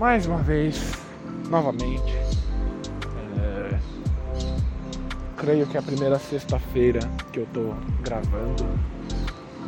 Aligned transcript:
mais 0.00 0.26
uma 0.26 0.38
vez, 0.38 0.94
novamente. 1.50 2.16
É... 3.38 3.78
Creio 5.36 5.66
que 5.66 5.76
é 5.76 5.80
a 5.80 5.82
primeira 5.82 6.18
sexta-feira 6.18 7.00
que 7.30 7.40
eu 7.40 7.46
tô 7.52 7.74
gravando. 8.00 8.66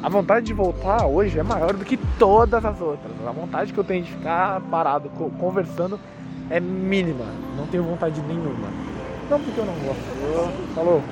A 0.03 0.09
vontade 0.09 0.47
de 0.47 0.55
voltar 0.55 1.05
hoje 1.05 1.39
é 1.39 1.43
maior 1.43 1.75
do 1.75 1.85
que 1.85 1.99
todas 2.19 2.65
as 2.65 2.81
outras. 2.81 3.13
A 3.27 3.31
vontade 3.31 3.75
que 3.75 3.79
eu 3.79 3.85
tenho 3.85 4.05
de 4.05 4.11
ficar 4.11 4.59
parado 4.63 5.11
conversando 5.39 6.01
é 6.49 6.59
mínima. 6.59 7.27
Não 7.55 7.67
tenho 7.67 7.85
vontade 7.85 8.19
nenhuma. 8.23 8.69
Não 9.29 9.39
porque 9.39 9.61
eu 9.61 9.67
não 9.67 9.75
gosto. 9.75 10.75
Falou. 10.75 11.03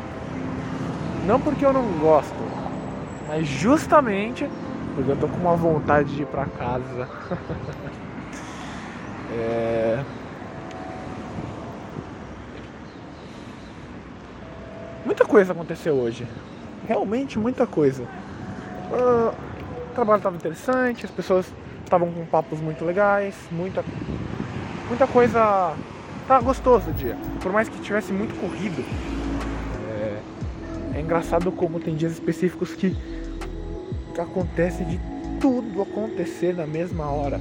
Não 1.26 1.38
porque 1.38 1.66
eu 1.66 1.74
não 1.74 1.86
gosto, 1.98 2.42
mas 3.28 3.46
justamente 3.46 4.48
porque 4.94 5.10
eu 5.10 5.16
tô 5.16 5.28
com 5.28 5.36
uma 5.36 5.56
vontade 5.56 6.16
de 6.16 6.22
ir 6.22 6.26
pra 6.26 6.46
casa. 6.46 7.06
é... 9.32 10.04
Muita 15.04 15.24
coisa 15.24 15.52
aconteceu 15.52 15.94
hoje. 15.94 16.26
Realmente 16.86 17.38
muita 17.38 17.66
coisa. 17.66 18.02
Uh, 18.02 19.32
o 19.90 19.94
trabalho 19.94 20.18
estava 20.18 20.36
interessante, 20.36 21.04
as 21.04 21.10
pessoas 21.10 21.46
estavam 21.84 22.10
com 22.12 22.24
papos 22.26 22.60
muito 22.60 22.84
legais, 22.84 23.34
muita, 23.50 23.84
muita 24.88 25.06
coisa. 25.06 25.74
Tá 26.28 26.40
gostoso 26.40 26.90
o 26.90 26.92
dia. 26.92 27.16
Por 27.42 27.52
mais 27.52 27.68
que 27.68 27.78
tivesse 27.80 28.12
muito 28.12 28.38
corrido. 28.40 28.84
É, 29.88 30.20
é 30.98 31.00
engraçado 31.00 31.50
como 31.50 31.80
tem 31.80 31.96
dias 31.96 32.12
específicos 32.12 32.74
que, 32.74 32.96
que 34.14 34.20
acontece 34.20 34.84
de 34.84 35.00
tudo 35.40 35.82
acontecer 35.82 36.54
na 36.54 36.66
mesma 36.66 37.10
hora. 37.10 37.38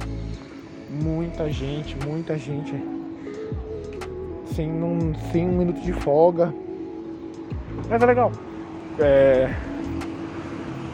Muita 0.90 1.48
gente, 1.48 1.96
muita 2.04 2.36
gente. 2.36 2.74
Sem 4.54 4.68
um, 4.70 5.14
sem 5.30 5.46
um 5.46 5.52
minuto 5.52 5.80
de 5.80 5.92
folga. 5.92 6.52
Mas 7.88 8.02
é 8.02 8.06
legal. 8.06 8.32
É, 8.98 9.54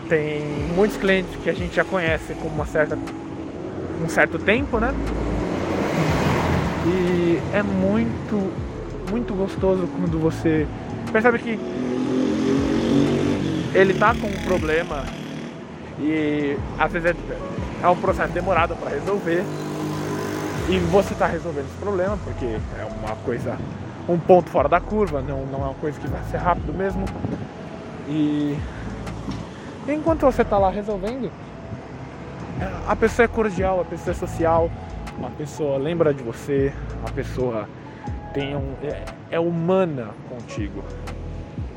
tem 0.06 0.42
muitos 0.74 0.98
clientes 0.98 1.34
que 1.42 1.48
a 1.48 1.54
gente 1.54 1.74
já 1.74 1.84
conhece 1.84 2.34
com 2.34 2.48
uma 2.48 2.66
certa, 2.66 2.98
um 4.04 4.08
certo 4.08 4.38
tempo, 4.38 4.78
né? 4.78 4.94
E 6.86 7.40
é 7.54 7.62
muito, 7.62 8.52
muito 9.10 9.34
gostoso 9.34 9.88
quando 9.98 10.20
você 10.20 10.66
percebe 11.10 11.38
que 11.38 11.58
ele 13.74 13.94
tá 13.94 14.14
com 14.14 14.26
um 14.26 14.44
problema 14.44 15.04
e 15.98 16.56
às 16.78 16.92
vezes 16.92 17.10
é, 17.10 17.16
é 17.82 17.88
um 17.88 17.96
processo 17.96 18.32
demorado 18.32 18.76
para 18.76 18.90
resolver 18.90 19.42
e 20.68 20.78
você 20.78 21.12
está 21.12 21.26
resolvendo 21.26 21.66
esse 21.66 21.76
problema 21.76 22.18
porque 22.24 22.44
é 22.44 22.84
uma 22.84 23.14
coisa, 23.16 23.56
um 24.08 24.18
ponto 24.18 24.50
fora 24.50 24.68
da 24.68 24.80
curva, 24.80 25.22
não, 25.22 25.46
não 25.46 25.60
é 25.60 25.64
uma 25.66 25.74
coisa 25.74 25.98
que 26.00 26.08
vai 26.08 26.22
ser 26.24 26.38
rápido 26.38 26.74
mesmo. 26.74 27.04
E 28.08 28.56
enquanto 29.88 30.22
você 30.22 30.42
está 30.42 30.58
lá 30.58 30.68
resolvendo, 30.68 31.30
a 32.86 32.96
pessoa 32.96 33.24
é 33.24 33.28
cordial, 33.28 33.80
a 33.80 33.84
pessoa 33.84 34.10
é 34.10 34.18
social, 34.18 34.70
a 35.22 35.30
pessoa 35.30 35.78
lembra 35.78 36.12
de 36.12 36.22
você, 36.22 36.72
a 37.06 37.10
pessoa 37.12 37.68
tem 38.34 38.56
um, 38.56 38.74
é, 38.82 39.04
é 39.30 39.40
humana 39.40 40.08
contigo. 40.28 40.82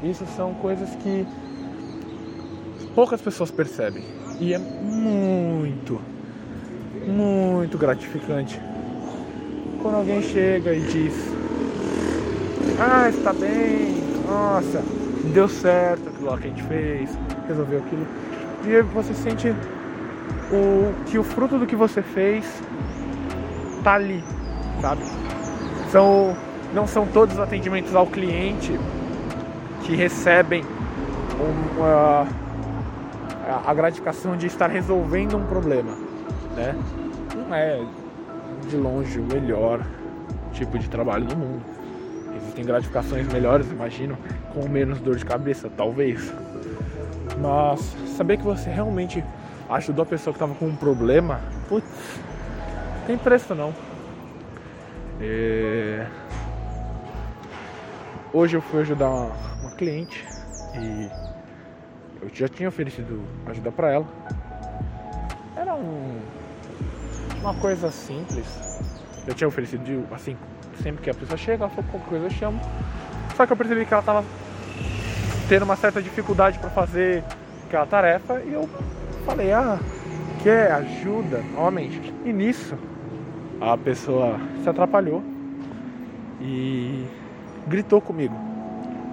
Isso 0.02 0.26
são 0.36 0.56
coisas 0.56 0.90
que 0.95 1.28
poucas 2.95 3.22
pessoas 3.22 3.52
percebem. 3.52 4.04
E 4.40 4.54
é 4.54 4.58
muito, 4.58 6.02
muito 7.06 7.78
gratificante 7.78 8.60
quando 9.81 9.95
alguém 9.95 10.22
chega 10.22 10.73
e 10.73 10.81
diz: 10.81 11.13
Ah, 12.80 13.09
está 13.09 13.33
bem, 13.33 14.03
nossa, 14.27 14.83
deu 15.33 15.47
certo 15.47 16.09
aquilo 16.09 16.38
que 16.38 16.47
a 16.47 16.49
gente 16.49 16.64
fez, 16.64 17.09
resolveu 17.48 17.80
aquilo. 17.80 18.08
E 18.65 18.81
você 18.93 19.14
sente 19.14 19.49
o, 20.52 20.93
que 21.05 21.17
o 21.17 21.23
fruto 21.23 21.58
do 21.58 21.65
que 21.65 21.76
você 21.76 22.02
fez 22.02 22.45
tá 23.83 23.93
ali, 23.93 24.23
sabe? 24.81 25.02
São, 25.92 26.36
não 26.73 26.86
são 26.86 27.08
todos 27.08 27.36
os 27.36 27.39
atendimentos 27.39 27.95
ao 27.95 28.05
cliente 28.05 28.77
que 29.83 29.95
recebem 29.95 30.64
uma, 31.77 32.27
a 33.65 33.73
gratificação 33.73 34.36
de 34.36 34.48
estar 34.48 34.67
resolvendo 34.67 35.37
um 35.37 35.45
problema, 35.45 35.93
né? 36.55 36.75
Não 37.36 37.55
é 37.55 37.81
de 38.69 38.77
longe 38.77 39.19
o 39.19 39.23
melhor 39.23 39.81
tipo 40.53 40.77
de 40.77 40.87
trabalho 40.89 41.25
do 41.25 41.35
mundo. 41.35 41.61
Existem 42.35 42.63
gratificações 42.63 43.27
melhores, 43.27 43.69
imagino, 43.71 44.17
com 44.53 44.69
menos 44.69 44.99
dor 44.99 45.15
de 45.15 45.25
cabeça, 45.25 45.69
talvez. 45.75 46.31
Mas 47.41 47.80
saber 48.15 48.37
que 48.37 48.43
você 48.43 48.69
realmente 48.69 49.23
ajudou 49.69 50.03
a 50.03 50.05
pessoa 50.05 50.33
que 50.33 50.37
estava 50.37 50.53
com 50.53 50.67
um 50.67 50.75
problema, 50.75 51.41
putz, 51.67 52.19
tem 53.07 53.17
preço 53.17 53.55
não. 53.55 53.73
É... 55.19 56.05
Hoje 58.31 58.55
eu 58.55 58.61
fui 58.61 58.81
ajudar 58.81 59.09
uma, 59.09 59.31
uma 59.61 59.71
cliente 59.71 60.23
e 60.75 61.09
eu 62.21 62.30
já 62.31 62.47
tinha 62.47 62.69
oferecido 62.69 63.23
ajuda 63.47 63.71
para 63.71 63.91
ela. 63.91 64.05
Era 65.55 65.73
um, 65.73 66.19
uma 67.42 67.54
coisa 67.54 67.89
simples. 67.92 68.45
Eu 69.27 69.33
tinha 69.33 69.48
oferecido 69.48 70.05
assim, 70.11 70.36
sempre 70.82 71.04
que 71.04 71.10
a 71.10 71.14
pessoa 71.14 71.38
chega, 71.38 71.64
ela 71.64 71.70
falou 71.70 71.89
qualquer 71.92 72.10
coisa 72.10 72.26
eu 72.26 72.30
chamo. 72.32 72.60
Só 73.36 73.45
que 73.45 73.54
eu 73.54 73.58
percebi 73.58 73.86
que 73.86 73.94
ela 73.94 74.04
tava 74.04 74.23
tendo 75.48 75.64
uma 75.64 75.76
certa 75.76 76.02
dificuldade 76.02 76.60
para 76.60 76.70
fazer 76.70 77.23
aquela 77.66 77.86
tarefa 77.86 78.42
e 78.42 78.54
eu 78.54 78.70
falei, 79.26 79.52
ah, 79.52 79.80
quer 80.44 80.72
ajuda? 80.72 81.42
Novamente. 81.54 82.14
E 82.26 82.33
nisso 82.33 82.78
a 83.61 83.78
pessoa 83.78 84.39
se 84.64 84.70
atrapalhou 84.70 85.23
e 86.42 87.05
gritou 87.67 88.02
comigo. 88.02 88.36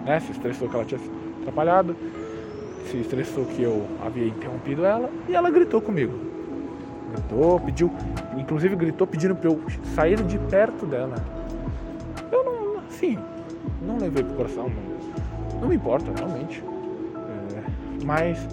Né? 0.04 0.20
Se 0.20 0.32
estressou 0.32 0.68
que 0.68 0.74
ela 0.74 0.84
tinha 0.84 0.98
se 0.98 1.10
atrapalhado, 1.40 1.96
se 2.90 2.98
estressou 2.98 3.44
que 3.44 3.62
eu 3.62 3.86
havia 4.04 4.26
interrompido 4.26 4.84
ela 4.84 5.10
e 5.28 5.34
ela 5.34 5.50
gritou 5.50 5.80
comigo. 5.80 6.25
Gritou, 7.12 7.60
pediu, 7.60 7.92
inclusive 8.36 8.76
gritou 8.76 9.06
pedindo 9.06 9.34
para 9.34 9.50
eu 9.50 9.60
sair 9.94 10.22
de 10.22 10.38
perto 10.38 10.86
dela. 10.86 11.14
Eu 12.30 12.44
não, 12.44 12.78
assim, 12.86 13.18
não 13.82 13.98
levei 13.98 14.22
pro 14.24 14.34
coração, 14.34 14.68
não 14.68 14.96
não 15.60 15.68
me 15.68 15.76
importa, 15.76 16.10
realmente. 16.14 16.62
É, 17.16 18.04
mas 18.04 18.46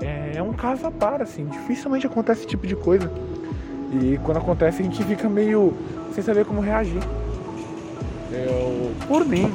é, 0.00 0.32
é, 0.36 0.42
um 0.42 0.52
caso 0.52 0.86
a 0.86 0.90
par, 0.90 1.20
assim. 1.22 1.46
Dificilmente 1.46 2.06
acontece 2.06 2.40
esse 2.40 2.48
tipo 2.48 2.66
de 2.66 2.76
coisa. 2.76 3.10
E 3.92 4.18
quando 4.24 4.38
acontece 4.38 4.82
a 4.82 4.84
gente 4.84 5.02
fica 5.04 5.28
meio 5.28 5.74
sem 6.14 6.22
saber 6.22 6.44
como 6.44 6.60
reagir. 6.60 7.02
Eu, 8.32 8.92
por 9.08 9.24
mim, 9.24 9.52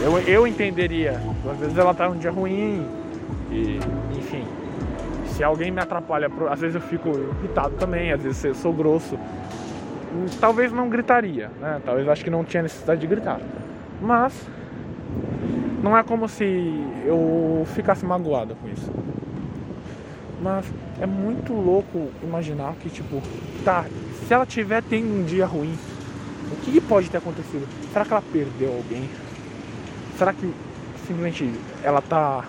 eu, 0.00 0.18
eu 0.20 0.46
entenderia. 0.46 1.20
Às 1.50 1.58
vezes 1.58 1.76
ela 1.76 1.92
tá 1.92 2.08
um 2.08 2.16
dia 2.16 2.30
ruim 2.30 2.86
e, 3.50 3.78
enfim. 4.16 4.44
Se 5.40 5.44
alguém 5.44 5.70
me 5.70 5.80
atrapalha, 5.80 6.30
às 6.50 6.60
vezes 6.60 6.74
eu 6.74 6.82
fico 6.82 7.08
irritado 7.08 7.74
também, 7.76 8.12
às 8.12 8.22
vezes 8.22 8.44
eu 8.44 8.54
sou 8.54 8.74
grosso. 8.74 9.18
Talvez 10.38 10.70
não 10.70 10.90
gritaria, 10.90 11.50
né? 11.58 11.80
Talvez 11.82 12.06
acho 12.06 12.22
que 12.22 12.28
não 12.28 12.44
tinha 12.44 12.62
necessidade 12.62 13.00
de 13.00 13.06
gritar. 13.06 13.40
Mas 14.02 14.34
não 15.82 15.96
é 15.96 16.02
como 16.02 16.28
se 16.28 16.44
eu 17.06 17.66
ficasse 17.74 18.04
magoado 18.04 18.54
com 18.54 18.68
isso. 18.68 18.92
Mas 20.42 20.66
é 21.00 21.06
muito 21.06 21.54
louco 21.54 22.10
imaginar 22.22 22.74
que, 22.74 22.90
tipo, 22.90 23.22
tá, 23.64 23.86
se 24.28 24.34
ela 24.34 24.44
tiver 24.44 24.82
tendo 24.82 25.22
um 25.22 25.24
dia 25.24 25.46
ruim, 25.46 25.74
o 26.52 26.56
que 26.56 26.82
pode 26.82 27.08
ter 27.08 27.16
acontecido? 27.16 27.66
Será 27.94 28.04
que 28.04 28.12
ela 28.12 28.22
perdeu 28.30 28.74
alguém? 28.74 29.08
Será 30.18 30.34
que 30.34 30.52
simplesmente 31.06 31.50
ela 31.82 32.02
tá 32.02 32.44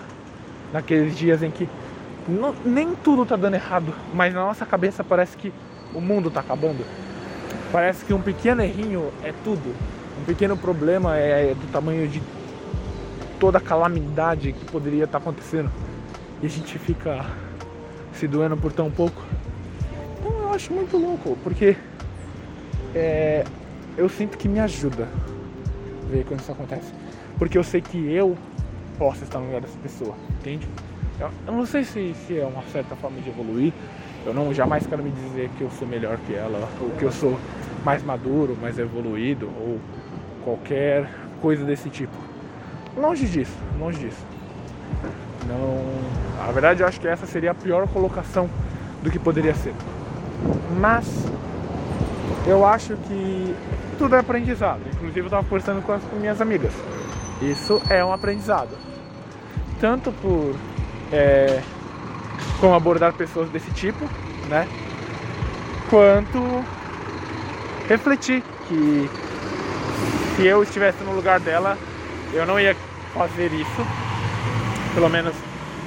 naqueles 0.74 1.16
dias 1.16 1.42
em 1.42 1.50
que 1.50 1.66
não, 2.28 2.54
nem 2.64 2.94
tudo 2.94 3.26
tá 3.26 3.36
dando 3.36 3.54
errado, 3.54 3.94
mas 4.14 4.32
na 4.32 4.44
nossa 4.44 4.64
cabeça 4.64 5.02
parece 5.02 5.36
que 5.36 5.52
o 5.94 6.00
mundo 6.00 6.30
tá 6.30 6.40
acabando? 6.40 6.84
Parece 7.70 8.04
que 8.04 8.12
um 8.12 8.20
pequeno 8.20 8.62
errinho 8.62 9.12
é 9.22 9.32
tudo. 9.44 9.74
Um 10.20 10.24
pequeno 10.24 10.56
problema 10.56 11.16
é 11.16 11.54
do 11.54 11.72
tamanho 11.72 12.06
de 12.06 12.22
toda 13.40 13.58
a 13.58 13.60
calamidade 13.60 14.52
que 14.52 14.64
poderia 14.66 15.04
estar 15.04 15.18
acontecendo 15.18 15.70
e 16.40 16.46
a 16.46 16.48
gente 16.48 16.78
fica 16.78 17.24
se 18.12 18.28
doendo 18.28 18.56
por 18.56 18.72
tão 18.72 18.90
pouco. 18.90 19.22
Então 20.18 20.32
eu 20.32 20.52
acho 20.52 20.72
muito 20.72 20.96
louco, 20.96 21.36
porque 21.42 21.76
é, 22.94 23.44
eu 23.96 24.08
sinto 24.08 24.38
que 24.38 24.48
me 24.48 24.60
ajuda 24.60 25.08
ver 26.08 26.24
quando 26.24 26.40
isso 26.40 26.52
acontece. 26.52 26.92
Porque 27.38 27.56
eu 27.56 27.64
sei 27.64 27.80
que 27.80 28.12
eu 28.12 28.36
posso 28.98 29.24
estar 29.24 29.38
no 29.38 29.46
lugar 29.46 29.62
dessa 29.62 29.78
pessoa, 29.78 30.14
entende? 30.38 30.68
Eu, 31.46 31.52
não 31.52 31.66
sei 31.66 31.84
se, 31.84 32.14
se 32.26 32.38
é 32.38 32.44
uma 32.44 32.62
certa 32.72 32.96
forma 32.96 33.20
de 33.20 33.28
evoluir, 33.28 33.72
Eu 34.24 34.32
não 34.32 34.54
jamais 34.54 34.86
quero 34.86 35.02
me 35.02 35.10
dizer 35.10 35.50
que 35.58 35.62
eu 35.62 35.70
sou 35.70 35.86
melhor 35.86 36.16
que 36.26 36.32
ela, 36.32 36.68
ou 36.80 36.90
que 36.90 37.04
eu 37.04 37.10
sou 37.10 37.38
mais 37.84 38.04
maduro, 38.04 38.56
mais 38.60 38.78
evoluído, 38.78 39.46
ou 39.46 39.80
qualquer 40.44 41.08
coisa 41.40 41.64
desse 41.64 41.90
tipo. 41.90 42.16
Longe 42.96 43.26
disso, 43.26 43.56
longe 43.80 43.98
disso. 43.98 44.24
Não. 45.48 46.46
A 46.46 46.52
verdade 46.52 46.82
eu 46.82 46.86
acho 46.86 47.00
que 47.00 47.08
essa 47.08 47.26
seria 47.26 47.50
a 47.50 47.54
pior 47.54 47.88
colocação 47.88 48.48
do 49.02 49.10
que 49.10 49.18
poderia 49.18 49.54
ser. 49.54 49.74
Mas 50.78 51.06
eu 52.46 52.64
acho 52.64 52.96
que 52.96 53.54
tudo 53.98 54.14
é 54.14 54.20
aprendizado. 54.20 54.82
Inclusive 54.92 55.20
eu 55.20 55.26
estava 55.26 55.42
conversando 55.42 55.82
com 55.82 55.92
as 55.92 56.02
com 56.02 56.16
minhas 56.16 56.40
amigas. 56.40 56.72
Isso 57.40 57.82
é 57.90 58.04
um 58.04 58.12
aprendizado. 58.12 58.70
Tanto 59.80 60.12
por 60.12 60.54
é, 61.12 61.62
como 62.58 62.74
abordar 62.74 63.12
pessoas 63.12 63.50
desse 63.50 63.70
tipo, 63.72 64.08
né? 64.48 64.66
Quanto 65.90 66.64
refletir 67.88 68.42
que 68.66 69.10
se 70.36 70.46
eu 70.46 70.62
estivesse 70.62 71.04
no 71.04 71.14
lugar 71.14 71.38
dela, 71.38 71.76
eu 72.32 72.46
não 72.46 72.58
ia 72.58 72.74
fazer 73.12 73.52
isso. 73.52 73.86
Pelo 74.94 75.08
menos 75.08 75.34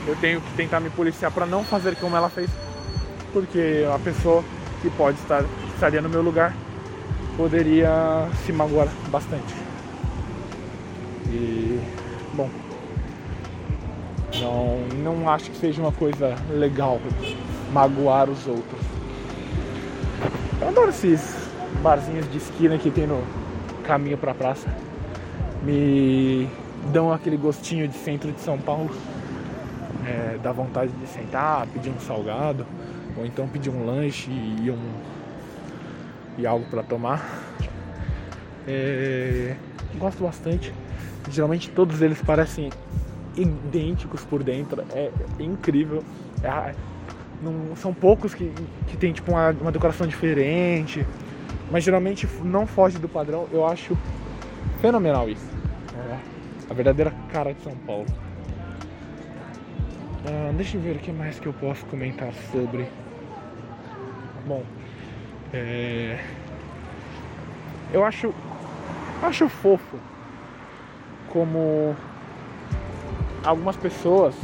eu 0.07 0.15
tenho 0.17 0.39
que 0.39 0.53
tentar 0.53 0.79
me 0.79 0.89
policiar 0.89 1.31
para 1.31 1.45
não 1.45 1.63
fazer 1.63 1.95
como 1.95 2.15
ela 2.15 2.29
fez, 2.29 2.49
porque 3.33 3.85
a 3.93 3.97
pessoa 3.97 4.43
que 4.81 4.89
pode 4.91 5.17
estar 5.17 5.43
estaria 5.73 6.01
no 6.01 6.09
meu 6.09 6.21
lugar 6.21 6.53
poderia 7.35 8.29
se 8.45 8.53
magoar 8.53 8.87
bastante. 9.09 9.53
E 11.27 11.81
bom, 12.33 12.49
não, 14.41 14.79
não 15.03 15.29
acho 15.29 15.51
que 15.51 15.57
seja 15.57 15.81
uma 15.81 15.91
coisa 15.91 16.35
legal 16.49 16.99
magoar 17.71 18.29
os 18.29 18.47
outros. 18.47 18.81
Eu 20.61 20.69
adoro 20.69 20.89
esses 20.89 21.49
barzinhos 21.81 22.29
de 22.31 22.37
esquina 22.37 22.77
que 22.77 22.89
tem 22.89 23.05
no 23.05 23.21
caminho 23.83 24.17
pra 24.17 24.33
praça. 24.33 24.67
Me 25.63 26.49
dão 26.91 27.11
aquele 27.11 27.37
gostinho 27.37 27.87
de 27.87 27.95
centro 27.95 28.31
de 28.31 28.39
São 28.39 28.57
Paulo. 28.57 28.89
É, 30.05 30.37
dá 30.41 30.51
vontade 30.51 30.91
de 30.91 31.07
sentar, 31.07 31.65
pedir 31.67 31.89
um 31.89 31.99
salgado, 31.99 32.65
ou 33.17 33.25
então 33.25 33.47
pedir 33.47 33.71
um 33.71 33.85
lanche 33.85 34.29
e, 34.29 34.69
um, 34.69 34.93
e 36.37 36.45
algo 36.45 36.65
para 36.69 36.83
tomar. 36.83 37.43
É, 38.67 39.55
gosto 39.97 40.23
bastante. 40.23 40.73
Geralmente 41.29 41.69
todos 41.69 42.01
eles 42.01 42.21
parecem 42.21 42.69
idênticos 43.37 44.23
por 44.23 44.43
dentro. 44.43 44.83
É, 44.93 45.11
incrível. 45.39 46.03
É, 46.43 46.73
não, 47.41 47.75
são 47.75 47.93
poucos 47.93 48.33
que, 48.33 48.51
que 48.87 48.97
tem 48.97 49.13
tipo 49.13 49.31
uma, 49.31 49.51
uma 49.51 49.71
decoração 49.71 50.07
diferente. 50.07 51.05
Mas 51.71 51.83
geralmente 51.83 52.27
não 52.43 52.65
foge 52.65 52.97
do 52.97 53.09
padrão. 53.09 53.47
Eu 53.51 53.65
acho 53.65 53.97
fenomenal 54.81 55.29
isso. 55.29 55.45
É 55.93 56.35
a 56.69 56.73
verdadeira 56.73 57.13
cara 57.31 57.53
de 57.53 57.61
São 57.61 57.75
Paulo. 57.85 58.05
Ah, 60.27 60.51
deixa 60.55 60.77
eu 60.77 60.81
ver 60.81 60.95
o 60.95 60.99
que 60.99 61.11
mais 61.11 61.39
que 61.39 61.47
eu 61.47 61.53
posso 61.53 61.85
comentar 61.85 62.33
sobre. 62.51 62.87
Bom, 64.47 64.63
é... 65.53 66.19
eu 67.91 68.03
acho, 68.05 68.33
acho 69.23 69.49
fofo 69.49 69.97
como 71.29 71.95
algumas 73.45 73.77
pessoas, 73.77 74.35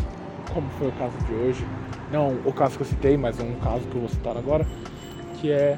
como 0.54 0.70
foi 0.78 0.90
o 0.90 0.92
caso 0.94 1.18
de 1.26 1.34
hoje, 1.34 1.66
não 2.12 2.38
o 2.46 2.54
caso 2.54 2.76
que 2.76 2.84
eu 2.84 2.88
citei, 2.88 3.18
mas 3.18 3.40
um 3.40 3.56
caso 3.56 3.82
que 3.88 3.96
eu 3.96 4.02
vou 4.02 4.10
citar 4.10 4.38
agora, 4.38 4.66
que 5.40 5.52
é 5.52 5.78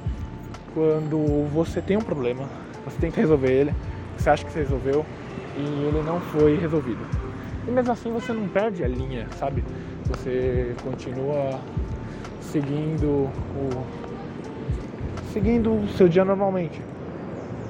quando 0.74 1.48
você 1.54 1.82
tem 1.82 1.96
um 1.96 2.02
problema, 2.02 2.44
você 2.84 2.98
tenta 3.00 3.22
resolver 3.22 3.52
ele, 3.52 3.74
você 4.18 4.30
acha 4.30 4.44
que 4.44 4.52
você 4.52 4.60
resolveu 4.60 5.06
e 5.56 5.62
ele 5.62 6.04
não 6.06 6.20
foi 6.20 6.58
resolvido. 6.58 7.00
E 7.68 7.72
mesmo 7.72 7.92
assim 7.94 8.12
você 8.12 8.34
não 8.34 8.48
perde 8.48 8.84
a 8.84 8.88
linha, 8.88 9.28
sabe? 9.38 9.64
Você 10.08 10.76
continua 10.84 11.60
seguindo 12.42 13.30
o 13.56 13.86
seguindo 15.32 15.72
o 15.72 15.88
seu 15.90 16.10
dia 16.10 16.26
normalmente. 16.26 16.82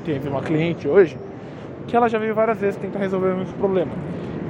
Teve 0.04 0.28
uma 0.28 0.42
cliente 0.42 0.88
hoje 0.88 1.18
que 1.88 1.96
ela 1.96 2.10
já 2.10 2.18
veio 2.18 2.34
várias 2.34 2.60
vezes 2.60 2.80
tentar 2.80 3.00
resolver 3.00 3.34
o 3.34 3.38
mesmo 3.38 3.54
problema. 3.54 3.92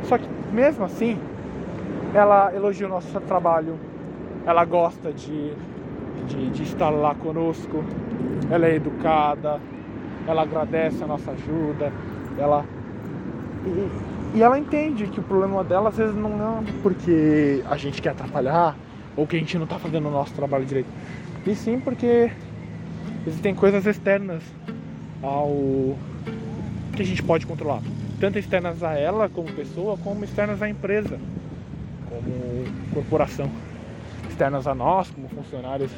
Só 0.04 0.18
que 0.18 0.28
mesmo 0.52 0.86
assim, 0.86 1.18
ela 2.14 2.54
elogia 2.54 2.86
o 2.86 2.90
nosso 2.90 3.20
trabalho, 3.22 3.78
ela 4.46 4.64
gosta 4.66 5.12
de, 5.12 5.54
de, 6.28 6.50
de 6.52 6.64
estar 6.64 6.90
lá 6.90 7.16
conosco, 7.16 7.84
ela 8.52 8.68
é 8.68 8.76
educada, 8.76 9.60
ela 10.28 10.44
agradece 10.44 11.04
a 11.04 11.08
nossa 11.08 11.32
ajuda, 11.32 11.92
ela. 12.38 12.66
E, 13.66 14.38
e 14.38 14.42
ela 14.44 14.60
entende 14.60 15.08
que 15.08 15.20
o 15.20 15.24
problema 15.24 15.64
dela 15.64 15.90
às 15.90 15.98
vezes 15.98 16.16
não 16.16 16.60
é 16.60 16.82
porque 16.82 17.64
a 17.70 17.78
gente 17.78 18.02
quer 18.02 18.10
atrapalhar 18.10 18.76
ou 19.16 19.26
que 19.26 19.36
a 19.36 19.40
gente 19.40 19.58
não 19.58 19.66
está 19.66 19.78
fazendo 19.80 20.08
o 20.08 20.12
nosso 20.12 20.34
trabalho 20.34 20.66
direito. 20.66 20.90
E 21.46 21.56
sim 21.56 21.80
porque 21.80 22.32
existem 23.26 23.54
coisas 23.54 23.86
externas 23.86 24.44
ao 25.22 25.96
que 26.96 27.02
a 27.02 27.06
gente 27.06 27.24
pode 27.24 27.46
controlar 27.46 27.82
tanto 28.24 28.40
externas 28.40 28.82
a 28.82 28.94
ela 28.94 29.28
como 29.28 29.52
pessoa, 29.52 29.98
como 29.98 30.24
externas 30.24 30.62
à 30.62 30.70
empresa, 30.70 31.20
como 32.08 32.64
corporação, 32.94 33.52
externas 34.30 34.66
a 34.66 34.74
nós 34.74 35.12
como 35.12 35.28
funcionários 35.28 35.92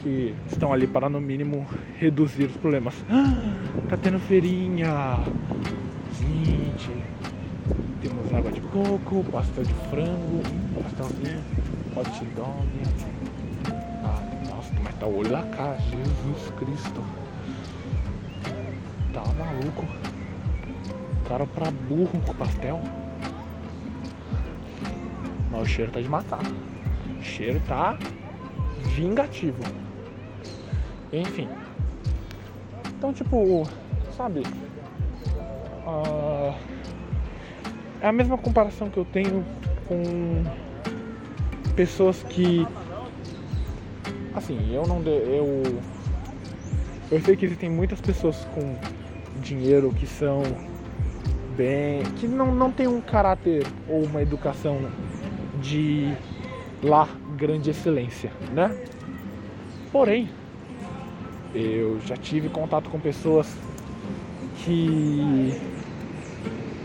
que 0.00 0.34
estão 0.50 0.72
ali 0.72 0.88
para 0.88 1.08
no 1.08 1.20
mínimo 1.20 1.64
reduzir 2.00 2.46
os 2.46 2.56
problemas. 2.56 2.96
Ah, 3.08 3.88
tá 3.88 3.96
tendo 3.96 4.18
feirinha, 4.18 5.20
gente. 6.18 6.90
Temos 8.00 8.34
água 8.34 8.50
de 8.50 8.60
coco, 8.60 9.24
pasta 9.30 9.62
de 9.62 9.72
frango, 9.88 10.42
pastelzinho, 10.82 11.40
hot 11.94 12.24
dog. 12.34 12.66
Ah, 14.02 14.20
nossa, 14.48 14.74
mas 14.82 14.94
tá 14.96 15.06
olho 15.06 15.30
lá 15.30 15.42
cá, 15.56 15.76
Jesus 15.76 16.52
Cristo. 16.58 17.04
Tá 19.12 19.22
maluco 19.38 20.11
cara 21.22 21.46
pra 21.46 21.70
burro 21.70 22.20
com 22.26 22.34
pastel. 22.34 22.80
Mas 25.50 25.62
o 25.62 25.66
cheiro 25.66 25.90
tá 25.92 26.00
de 26.00 26.08
matar. 26.08 26.42
O 27.18 27.22
cheiro 27.22 27.60
tá 27.66 27.98
vingativo. 28.94 29.62
Enfim. 31.12 31.48
Então, 32.88 33.12
tipo, 33.12 33.68
sabe? 34.16 34.42
Uh, 35.86 36.54
é 38.00 38.08
a 38.08 38.12
mesma 38.12 38.38
comparação 38.38 38.88
que 38.88 38.96
eu 38.96 39.04
tenho 39.04 39.44
com 39.86 40.44
pessoas 41.74 42.22
que. 42.22 42.66
Assim, 44.34 44.74
eu 44.74 44.86
não. 44.86 45.02
Eu. 45.02 45.80
Eu 47.10 47.20
sei 47.20 47.36
que 47.36 47.44
existem 47.44 47.68
muitas 47.68 48.00
pessoas 48.00 48.46
com 48.54 48.74
dinheiro 49.42 49.92
que 49.92 50.06
são 50.06 50.42
bem. 51.62 52.02
que 52.16 52.26
não, 52.26 52.52
não 52.52 52.72
tem 52.72 52.88
um 52.88 53.00
caráter 53.00 53.64
ou 53.88 54.02
uma 54.04 54.20
educação 54.20 54.80
de 55.60 56.12
lá 56.82 57.08
grande 57.36 57.70
excelência, 57.70 58.32
né? 58.52 58.76
Porém, 59.92 60.28
eu 61.54 62.00
já 62.00 62.16
tive 62.16 62.48
contato 62.48 62.90
com 62.90 62.98
pessoas 62.98 63.46
que 64.56 65.52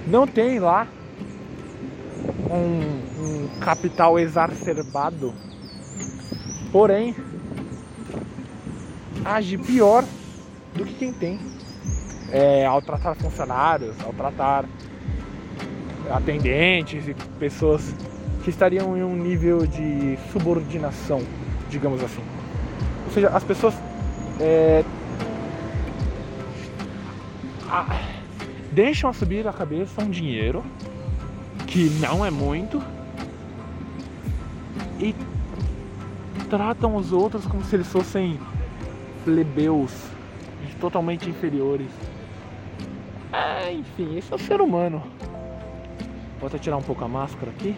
não 0.06 0.28
tem 0.28 0.60
lá 0.60 0.88
um, 2.52 3.24
um 3.24 3.60
capital 3.60 4.20
exacerbado, 4.20 5.34
porém 6.72 7.16
age 9.26 9.58
pior 9.58 10.06
do 10.76 10.86
que 10.86 10.94
quem 10.94 11.14
tem 11.14 11.57
é, 12.32 12.66
ao 12.66 12.82
tratar 12.82 13.16
funcionários, 13.16 13.96
ao 14.04 14.14
tratar 14.14 14.66
atendentes 16.12 17.08
e 17.08 17.14
pessoas 17.40 17.94
que 18.44 18.50
estariam 18.50 18.98
em 18.98 19.04
um 19.04 19.16
nível 19.16 19.66
de 19.66 20.18
subordinação, 20.32 21.22
digamos 21.70 22.04
assim. 22.04 22.24
Ou 23.06 23.12
seja, 23.12 23.30
as 23.30 23.44
pessoas 23.44 23.74
é, 24.40 24.84
a, 27.70 28.00
deixam 28.72 29.10
a 29.10 29.14
subir 29.14 29.48
a 29.48 29.54
cabeça 29.54 30.02
um 30.02 30.10
dinheiro 30.10 30.64
que 31.66 31.90
não 32.00 32.26
é 32.26 32.32
muito 32.32 32.82
e 35.00 35.14
tratam 36.50 36.96
os 36.96 37.12
outros 37.12 37.46
como 37.46 37.64
se 37.64 37.76
eles 37.76 37.88
fossem 37.88 38.40
plebeus 39.26 39.92
totalmente 40.80 41.30
inferiores 41.30 41.90
enfim, 43.74 44.18
esse 44.18 44.32
é 44.32 44.36
o 44.36 44.40
ser 44.40 44.62
humano. 44.62 45.02
Vou 46.40 46.48
até 46.48 46.58
tirar 46.58 46.78
um 46.78 46.82
pouco 46.82 47.04
a 47.04 47.08
máscara 47.08 47.52
aqui. 47.52 47.76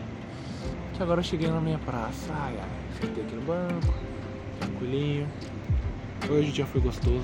Que 0.93 1.03
agora 1.03 1.19
eu 1.19 1.23
cheguei 1.23 1.49
na 1.49 1.61
minha 1.61 1.79
praça. 1.79 2.33
Ai, 2.33 2.55
ai, 2.59 2.69
sentei 2.99 3.23
aqui 3.23 3.35
no 3.35 3.41
banco. 3.41 3.93
tranquilinho. 4.59 5.27
Hoje 6.29 6.49
o 6.49 6.51
dia 6.51 6.65
foi 6.65 6.81
gostoso. 6.81 7.23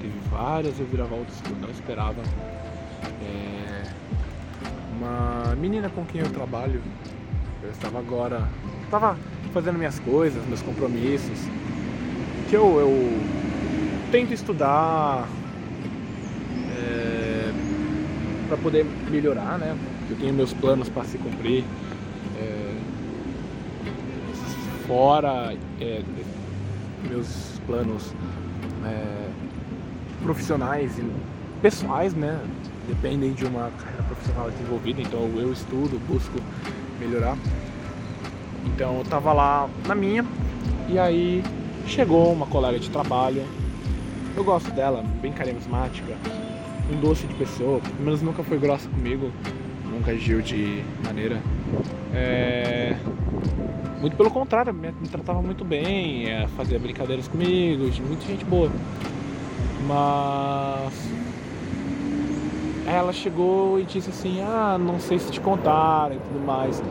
Teve 0.00 0.18
várias 0.30 0.78
reviravoltas 0.78 1.40
que 1.40 1.50
eu 1.50 1.56
não 1.56 1.70
esperava. 1.70 2.22
É... 3.24 3.82
Uma 4.96 5.56
menina 5.56 5.88
com 5.88 6.04
quem 6.04 6.20
eu 6.20 6.30
trabalho, 6.30 6.80
eu 7.62 7.70
estava 7.70 7.98
agora. 7.98 8.48
Estava 8.84 9.16
fazendo 9.52 9.78
minhas 9.78 9.98
coisas, 9.98 10.46
meus 10.46 10.62
compromissos. 10.62 11.38
Que 12.48 12.56
eu, 12.56 12.78
eu 12.78 13.20
tento 14.12 14.32
estudar 14.32 15.26
é... 16.78 17.52
para 18.52 18.60
poder 18.60 18.84
melhorar, 19.10 19.58
né? 19.58 19.74
Eu 20.10 20.16
tenho 20.16 20.34
meus 20.34 20.52
planos 20.52 20.86
para 20.90 21.04
se 21.04 21.16
cumprir. 21.16 21.64
É... 22.38 22.76
Fora 24.86 25.56
é, 25.80 26.02
meus 27.08 27.58
planos 27.66 28.12
é, 28.84 29.30
profissionais 30.22 30.98
e 30.98 31.04
pessoais, 31.62 32.12
né? 32.12 32.38
Dependem 32.86 33.32
de 33.32 33.46
uma 33.46 33.70
carreira 33.70 34.02
profissional 34.02 34.50
desenvolvida, 34.50 35.00
então 35.00 35.20
eu 35.34 35.50
estudo, 35.50 35.98
busco 36.06 36.38
melhorar. 37.00 37.38
Então 38.66 38.98
eu 38.98 39.04
tava 39.04 39.32
lá 39.32 39.70
na 39.86 39.94
minha 39.94 40.26
e 40.90 40.98
aí 40.98 41.42
chegou 41.86 42.30
uma 42.30 42.46
colega 42.46 42.78
de 42.78 42.90
trabalho. 42.90 43.46
Eu 44.36 44.44
gosto 44.44 44.70
dela, 44.72 45.02
bem 45.22 45.32
carismática, 45.32 46.18
um 46.92 47.00
doce 47.00 47.26
de 47.26 47.34
pessoa, 47.34 47.80
pelo 47.80 48.04
menos 48.04 48.22
nunca 48.22 48.42
foi 48.42 48.58
grossa 48.58 48.88
comigo, 48.88 49.32
nunca 49.90 50.10
agiu 50.10 50.42
de 50.42 50.82
maneira. 51.04 51.40
É... 52.12 52.94
Muito 54.00 54.16
pelo 54.16 54.30
contrário, 54.30 54.74
me, 54.74 54.92
tratava 55.10 55.40
muito 55.40 55.64
bem, 55.64 56.28
é, 56.28 56.46
fazia 56.56 56.78
brincadeiras 56.78 57.28
comigo, 57.28 57.84
muita 58.06 58.26
gente 58.26 58.44
boa. 58.44 58.70
Mas 59.86 60.92
ela 62.86 63.12
chegou 63.12 63.78
e 63.78 63.84
disse 63.84 64.10
assim, 64.10 64.40
ah, 64.42 64.76
não 64.78 64.98
sei 64.98 65.18
se 65.18 65.30
te 65.30 65.40
contaram 65.40 66.16
e 66.16 66.18
tudo 66.18 66.44
mais. 66.44 66.82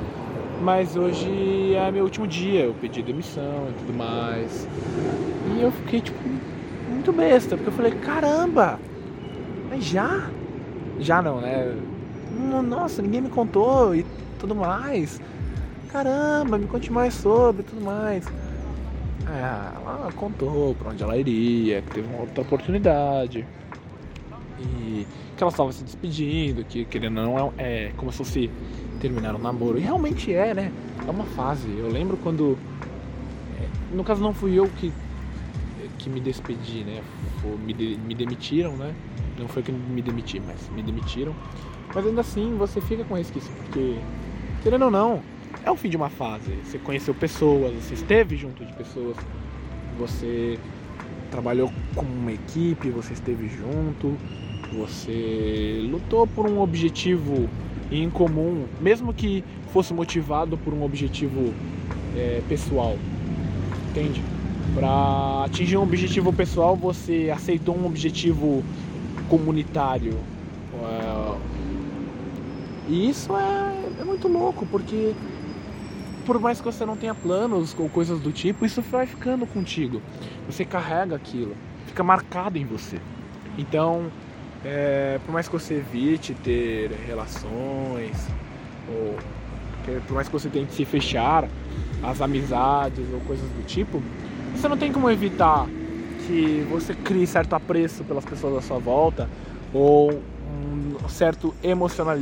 Mas 0.62 0.96
hoje 0.96 1.74
é 1.76 1.92
meu 1.92 2.04
último 2.04 2.28
dia, 2.28 2.62
eu 2.62 2.74
pedi 2.74 3.02
demissão 3.02 3.68
e 3.70 3.74
tudo 3.74 3.98
mais. 3.98 4.68
E 5.54 5.62
eu 5.62 5.72
fiquei 5.72 6.02
tipo 6.02 6.18
muito 6.90 7.12
besta, 7.12 7.58
porque 7.58 7.70
eu 7.70 7.74
falei, 7.74 7.92
caramba! 7.94 8.80
Mas 9.72 9.86
já? 9.86 10.30
Já 11.00 11.20
não, 11.20 11.42
né? 11.42 11.76
Nossa, 12.64 13.02
ninguém 13.02 13.22
me 13.22 13.30
contou 13.30 13.96
e 13.96 14.06
tudo 14.38 14.54
mais 14.54 15.20
caramba, 15.92 16.58
me 16.58 16.68
conte 16.68 16.92
mais 16.92 17.14
sobre 17.14 17.64
tudo 17.64 17.82
mais. 17.82 18.26
É, 19.28 19.76
ela 19.76 20.12
contou 20.16 20.74
pra 20.76 20.92
onde 20.92 21.04
ela 21.04 21.18
iria, 21.18 21.82
que 21.82 21.92
teve 21.92 22.08
uma 22.08 22.22
outra 22.22 22.42
oportunidade. 22.42 23.46
E 24.60 25.06
que 25.36 25.44
ela 25.44 25.52
estava 25.52 25.72
se 25.72 25.84
despedindo, 25.84 26.64
que 26.64 26.86
querendo 26.86 27.20
ou 27.20 27.26
não 27.26 27.54
é, 27.58 27.88
é 27.88 27.92
como 27.98 28.12
se 28.12 28.18
fosse 28.20 28.52
terminar 29.00 29.36
um 29.36 29.40
namoro. 29.40 29.78
E 29.78 29.82
realmente 29.82 30.34
é, 30.34 30.54
né? 30.54 30.72
É 31.06 31.12
uma 31.12 31.26
fase. 31.26 31.68
Eu 31.78 31.90
lembro 31.90 32.18
quando. 32.18 32.58
É, 33.60 33.96
no 33.96 34.04
caso 34.04 34.22
não 34.22 34.34
fui 34.34 34.58
eu 34.58 34.70
que, 34.78 34.94
que 35.98 36.10
me 36.10 36.20
despedi, 36.20 36.84
né? 36.84 37.02
Me, 37.66 37.74
de, 37.74 37.98
me 37.98 38.16
demitiram, 38.16 38.78
né? 38.78 38.94
Não 39.42 39.48
foi 39.48 39.64
que 39.64 39.72
me 39.72 40.02
demiti, 40.02 40.40
mas 40.40 40.70
me 40.70 40.84
demitiram. 40.84 41.34
Mas 41.94 42.06
ainda 42.06 42.22
assim 42.22 42.56
você 42.58 42.80
fica 42.80 43.04
com 43.04 43.16
resquício, 43.16 43.52
porque, 43.64 43.98
querendo 44.62 44.86
ou 44.86 44.92
não, 44.92 45.22
é 45.66 45.72
o 45.72 45.76
fim 45.76 45.90
de 45.90 45.98
uma 45.98 46.10
fase. 46.10 46.54
Você 46.64 46.78
conheceu 46.78 47.14
pessoas, 47.14 47.74
você 47.74 47.96
esteve 47.96 48.38
junto 48.38 48.64
de 48.64 48.72
pessoas, 48.74 49.18
você 49.98 50.60
trabalhou 51.32 51.72
com 51.96 52.06
uma 52.06 52.32
equipe, 52.32 52.90
você 52.90 53.14
esteve 53.14 53.50
junto, 53.50 54.16
você 54.78 55.86
lutou 55.90 56.28
por 56.28 56.48
um 56.48 56.62
objetivo 56.62 57.50
em 57.92 58.10
comum, 58.10 58.66
mesmo 58.80 59.14
que 59.14 59.44
fosse 59.74 59.94
motivado 59.94 60.58
por 60.58 60.74
um 60.74 60.84
objetivo 60.84 61.54
é, 62.16 62.42
pessoal, 62.48 62.96
entende? 63.90 64.24
Para 64.74 65.46
atingir 65.46 65.78
um 65.78 65.84
objetivo 65.84 66.32
pessoal, 66.32 66.76
você 66.76 67.30
aceitou 67.34 67.76
um 67.76 67.86
objetivo 67.86 68.64
comunitário. 69.32 70.20
É, 70.84 71.38
e 72.90 73.10
isso 73.10 73.34
é, 73.34 74.02
é 74.02 74.04
muito 74.04 74.28
louco, 74.28 74.66
porque 74.66 75.14
por 76.26 76.38
mais 76.38 76.60
que 76.60 76.66
você 76.66 76.86
não 76.86 76.98
tenha 76.98 77.16
planos 77.16 77.74
ou 77.80 77.88
coisas 77.88 78.20
do 78.20 78.34
tipo, 78.34 78.66
isso 78.66 78.82
vai 78.82 79.08
ficando 79.08 79.48
contigo. 79.48 80.02
Você 80.48 80.66
carrega 80.66 81.16
aquilo, 81.16 81.56
fica 81.88 82.04
marcado 82.04 82.58
em 82.58 82.66
você. 82.66 83.00
Então, 83.58 84.12
é, 84.66 85.18
por 85.26 85.32
mais 85.32 85.48
que 85.48 85.54
você 85.54 85.76
evite 85.76 86.34
ter 86.34 86.92
relações, 87.08 88.28
ou 88.90 89.18
por 90.08 90.14
mais 90.14 90.28
que 90.28 90.34
você 90.34 90.50
tente 90.50 90.74
se 90.74 90.84
fechar 90.84 91.48
as 92.04 92.22
amizades 92.22 93.06
ou 93.14 93.22
coisas 93.22 93.50
do 93.50 93.66
tipo, 93.66 94.04
você 94.54 94.68
não 94.68 94.78
tem 94.78 94.92
como 94.92 95.10
evitar 95.10 95.68
que 96.32 96.66
você 96.70 96.96
crie 96.96 97.28
certo 97.28 97.54
apreço 97.54 98.06
pelas 98.06 98.24
pessoas 98.24 98.58
à 98.58 98.62
sua 98.62 98.80
volta 98.80 99.30
ou 99.74 100.12
um 100.14 101.10
certo 101.10 101.54
emocional... 101.62 102.18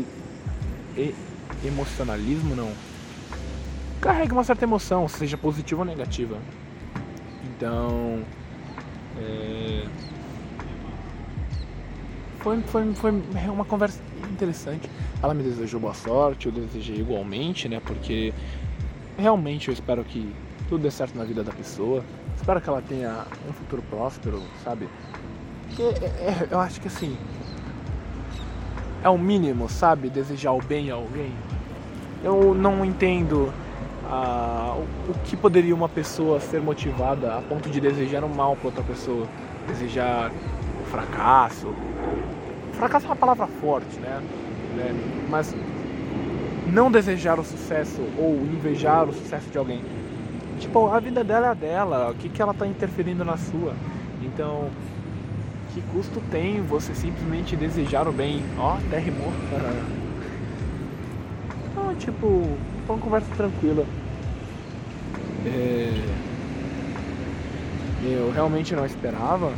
E... 0.97 1.13
emocionalismo, 1.63 2.55
não 2.55 2.71
carrega 3.99 4.33
uma 4.33 4.43
certa 4.43 4.65
emoção, 4.65 5.07
seja 5.07 5.37
positiva 5.37 5.81
ou 5.81 5.85
negativa. 5.85 6.37
Então. 7.43 8.21
É... 9.17 9.85
Foi, 12.39 12.61
foi, 12.61 12.93
foi 12.93 13.11
uma 13.49 13.65
conversa 13.65 14.01
interessante. 14.31 14.89
Ela 15.21 15.33
me 15.33 15.43
desejou 15.43 15.79
boa 15.79 15.93
sorte, 15.93 16.45
eu 16.45 16.51
desejei 16.53 16.97
igualmente, 16.97 17.67
né? 17.67 17.81
Porque 17.85 18.33
realmente 19.17 19.67
eu 19.67 19.73
espero 19.73 20.03
que 20.05 20.33
tudo 20.69 20.81
dê 20.83 20.91
certo 20.91 21.17
na 21.17 21.25
vida 21.25 21.43
da 21.43 21.51
pessoa. 21.51 22.03
Espero 22.39 22.61
que 22.61 22.69
ela 22.69 22.81
tenha 22.81 23.25
um 23.47 23.51
futuro 23.51 23.83
próspero, 23.89 24.41
sabe? 24.63 24.87
Porque 25.67 25.83
é, 25.83 26.05
é, 26.05 26.47
eu 26.49 26.59
acho 26.59 26.79
que 26.79 26.87
assim. 26.87 27.17
É 29.03 29.09
o 29.09 29.17
mínimo, 29.17 29.69
sabe? 29.69 30.09
Desejar 30.09 30.53
o 30.53 30.61
bem 30.61 30.89
a 30.89 30.95
alguém. 30.95 31.33
Eu 32.23 32.53
não 32.55 32.83
entendo 32.85 33.53
o, 34.09 35.13
que 35.25 35.35
poderia 35.35 35.75
uma 35.75 35.89
pessoa 35.89 36.39
ser 36.39 36.61
motivada 36.61 37.37
a 37.37 37.41
ponto 37.41 37.69
de 37.69 37.79
desejar 37.79 38.23
o 38.23 38.29
mal 38.29 38.55
para 38.55 38.67
outra 38.67 38.83
pessoa, 38.83 39.27
desejar 39.67 40.31
o 40.81 40.85
fracasso. 40.89 41.73
Fracasso 42.73 43.05
é 43.05 43.09
uma 43.09 43.15
palavra 43.15 43.47
forte, 43.47 43.99
né? 43.99 44.21
né? 44.75 44.95
Mas 45.29 45.53
não 46.67 46.89
desejar 46.89 47.37
o 47.37 47.43
sucesso 47.43 48.01
ou 48.17 48.35
invejar 48.35 49.07
o 49.07 49.13
sucesso 49.13 49.49
de 49.49 49.57
alguém. 49.57 49.98
Tipo, 50.59 50.87
a 50.87 50.99
vida 50.99 51.23
dela 51.23 51.47
é 51.47 51.49
a 51.49 51.53
dela, 51.53 52.11
o 52.11 52.15
que, 52.15 52.29
que 52.29 52.41
ela 52.41 52.51
está 52.51 52.67
interferindo 52.67 53.23
na 53.23 53.37
sua? 53.37 53.73
Então, 54.21 54.69
que 55.73 55.81
custo 55.93 56.21
tem 56.29 56.61
você 56.61 56.93
simplesmente 56.93 57.55
desejar 57.55 58.07
o 58.07 58.11
bem? 58.11 58.43
Ó, 58.57 58.73
oh, 58.73 58.87
até 58.87 58.99
rimou. 58.99 59.31
Então, 61.71 61.95
tipo, 61.95 62.57
foi 62.85 62.95
uma 62.95 63.01
conversa 63.01 63.27
tranquila. 63.35 63.85
É... 65.45 65.93
Eu 68.03 68.31
realmente 68.33 68.75
não 68.75 68.85
esperava, 68.85 69.53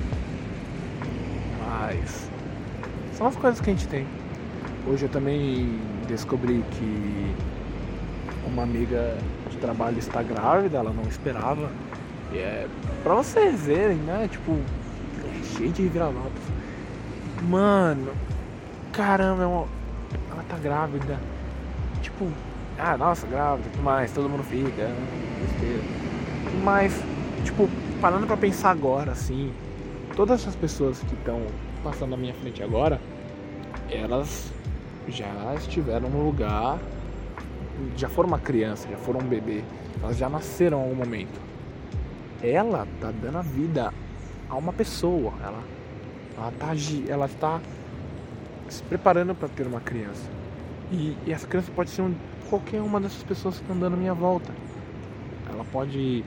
mas 1.59 2.29
são 3.15 3.27
as 3.27 3.35
coisas 3.35 3.61
que 3.61 3.69
a 3.69 3.73
gente 3.73 3.87
tem. 3.87 4.05
Hoje 4.87 5.05
eu 5.05 5.09
também 5.09 5.79
descobri 6.07 6.63
que 6.71 7.35
uma 8.45 8.63
amiga 8.63 9.17
trabalho 9.61 9.99
está 9.99 10.21
grávida, 10.21 10.79
ela 10.79 10.91
não 10.91 11.03
esperava. 11.03 11.69
E 12.33 12.37
é 12.37 12.67
pra 13.03 13.15
vocês 13.15 13.61
verem, 13.61 13.97
né? 13.97 14.27
Tipo, 14.29 14.57
é 15.23 15.43
cheio 15.55 15.71
de 15.71 15.87
vira-latas. 15.87 16.43
Mano, 17.43 18.11
caramba, 18.91 19.43
é 19.43 19.45
ela 19.45 20.43
tá 20.49 20.57
grávida. 20.57 21.19
Tipo, 22.01 22.27
ah, 22.77 22.97
nossa, 22.97 23.27
grávida, 23.27 23.69
mais, 23.81 24.11
todo 24.11 24.27
mundo 24.27 24.43
fica, 24.43 24.91
besteira. 25.39 25.83
Mas, 26.63 26.99
tipo, 27.43 27.69
parando 28.01 28.25
pra 28.25 28.35
pensar 28.35 28.71
agora, 28.71 29.11
assim, 29.11 29.51
todas 30.15 30.41
essas 30.41 30.55
pessoas 30.55 30.99
que 30.99 31.13
estão 31.13 31.41
passando 31.83 32.11
na 32.11 32.17
minha 32.17 32.33
frente 32.33 32.63
agora, 32.63 32.99
elas 33.89 34.51
já 35.07 35.53
estiveram 35.55 36.09
no 36.09 36.25
lugar, 36.25 36.79
já 37.95 38.09
foram 38.09 38.27
uma 38.29 38.39
criança, 38.39 38.87
já 38.89 38.97
foram 38.97 39.19
um 39.19 39.27
bebê, 39.27 39.63
elas 40.01 40.17
já 40.17 40.29
nasceram 40.29 40.79
em 40.79 40.83
algum 40.83 40.95
momento. 40.95 41.39
Ela 42.41 42.87
tá 42.99 43.11
dando 43.11 43.37
a 43.37 43.41
vida 43.41 43.93
a 44.49 44.55
uma 44.55 44.73
pessoa, 44.73 45.33
ela, 45.43 45.63
ela 46.37 46.51
tá 46.57 46.73
ela 47.07 47.25
está 47.25 47.61
se 48.69 48.81
preparando 48.83 49.35
para 49.35 49.47
ter 49.49 49.67
uma 49.67 49.79
criança. 49.79 50.29
E, 50.91 51.15
e 51.25 51.31
essa 51.31 51.47
criança 51.47 51.71
pode 51.75 51.89
ser 51.89 52.01
um, 52.01 52.13
qualquer 52.49 52.81
uma 52.81 52.99
dessas 52.99 53.23
pessoas 53.23 53.55
que 53.55 53.61
estão 53.61 53.77
dando 53.77 53.93
a 53.93 53.97
minha 53.97 54.13
volta. 54.13 54.51
Ela 55.49 55.63
pode 55.71 56.23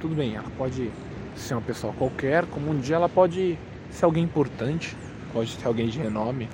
tudo 0.00 0.16
bem, 0.16 0.34
ela 0.34 0.50
pode 0.58 0.90
ser 1.36 1.54
uma 1.54 1.62
pessoa 1.62 1.92
qualquer, 1.92 2.44
como 2.46 2.70
um 2.70 2.80
dia 2.80 2.96
ela 2.96 3.08
pode 3.08 3.56
ser 3.88 4.04
alguém 4.04 4.24
importante, 4.24 4.96
pode 5.32 5.50
ser 5.50 5.66
alguém 5.66 5.88
de 5.88 5.98
renome. 5.98 6.48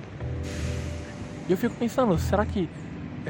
E 1.49 1.53
eu 1.53 1.57
fico 1.57 1.75
pensando, 1.77 2.19
será 2.19 2.45
que 2.45 2.69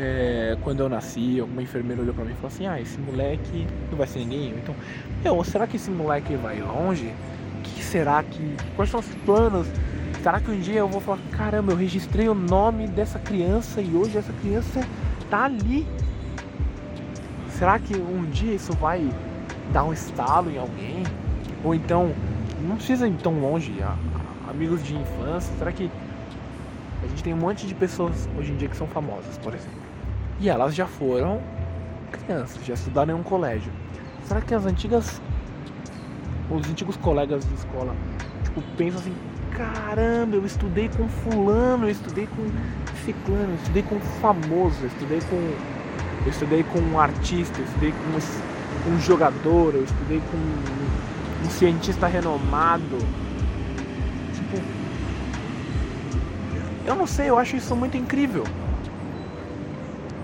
é, 0.01 0.57
quando 0.63 0.81
eu 0.81 0.89
nasci, 0.89 1.41
alguma 1.41 1.63
enfermeira 1.63 2.03
olhou 2.03 2.15
pra 2.15 2.25
mim 2.25 2.33
e 2.33 2.35
falou 2.35 2.49
assim, 2.49 2.67
ah, 2.67 2.81
esse 2.81 2.99
moleque 2.99 3.67
não 3.91 3.99
vai 3.99 4.07
ser 4.07 4.21
ninguém? 4.21 4.51
Então, 4.51 4.75
meu, 5.23 5.43
será 5.45 5.67
que 5.67 5.77
esse 5.77 5.91
moleque 5.91 6.35
vai 6.37 6.61
longe? 6.61 7.13
O 7.59 7.63
que 7.63 7.83
será 7.83 8.23
que. 8.23 8.57
Quais 8.77 8.91
são 8.91 9.01
os 9.01 9.07
planos? 9.27 9.67
Será 10.23 10.41
que 10.41 10.51
um 10.51 10.59
dia 10.59 10.81
eu 10.81 10.89
vou 10.89 11.01
falar, 11.01 11.19
caramba, 11.33 11.73
eu 11.73 11.77
registrei 11.77 12.29
o 12.29 12.35
nome 12.35 12.87
dessa 12.89 13.19
criança 13.19 13.81
e 13.81 13.95
hoje 13.95 14.19
essa 14.19 14.33
criança 14.33 14.87
tá 15.31 15.45
ali? 15.45 15.87
Será 17.51 17.79
que 17.79 17.97
um 17.97 18.25
dia 18.25 18.55
isso 18.55 18.73
vai 18.75 19.09
dar 19.73 19.85
um 19.85 19.93
estalo 19.93 20.51
em 20.51 20.59
alguém? 20.59 21.03
Ou 21.65 21.75
então, 21.75 22.13
não 22.67 22.77
precisa 22.77 23.07
ir 23.07 23.15
tão 23.15 23.41
longe, 23.41 23.75
amigos 24.49 24.83
de 24.83 24.95
infância, 24.95 25.53
será 25.59 25.73
que 25.73 25.91
a 27.03 27.07
gente 27.07 27.23
tem 27.23 27.33
um 27.33 27.37
monte 27.39 27.67
de 27.67 27.75
pessoas 27.75 28.29
hoje 28.37 28.53
em 28.53 28.57
dia 28.57 28.69
que 28.69 28.77
são 28.77 28.87
famosas, 28.87 29.39
por 29.39 29.55
exemplo. 29.55 29.88
E 30.41 30.49
elas 30.49 30.75
já 30.75 30.87
foram 30.87 31.41
crianças, 32.13 32.65
já 32.65 32.75
estudaram 32.75 33.17
em 33.17 33.21
um 33.21 33.23
colégio. 33.23 33.73
Será 34.25 34.41
que 34.41 34.55
as 34.55 34.67
antigas. 34.67 35.21
Os 36.51 36.67
antigos 36.67 36.97
colegas 36.97 37.47
de 37.47 37.55
escola, 37.55 37.95
tipo, 38.43 38.63
pensam 38.79 39.01
assim, 39.01 39.15
caramba, 39.51 40.37
eu 40.37 40.47
estudei 40.47 40.89
com 40.89 41.07
fulano, 41.07 41.85
eu 41.85 41.91
estudei 41.91 42.27
com 42.27 42.47
ciclano, 43.05 43.51
eu 43.51 43.55
estudei 43.57 43.83
com 43.83 44.01
famoso, 44.21 44.77
eu 44.83 44.89
estudei 44.89 45.21
com. 45.21 45.37
Eu 46.25 46.31
estudei 46.31 46.63
com 46.63 46.79
um 46.79 46.99
artista, 46.99 47.59
eu 47.59 47.65
estudei 47.65 47.93
com 47.93 48.91
um 48.91 49.01
jogador, 49.01 49.75
eu 49.75 49.85
estudei 49.85 50.21
com 50.31 51.47
um 51.47 51.51
cientista 51.51 52.07
renomado. 52.07 52.99
Tipo, 54.35 54.63
eu 56.87 56.95
não 56.95 57.07
sei, 57.07 57.29
eu 57.29 57.39
acho 57.39 57.57
isso 57.57 57.75
muito 57.77 57.97
incrível. 57.97 58.45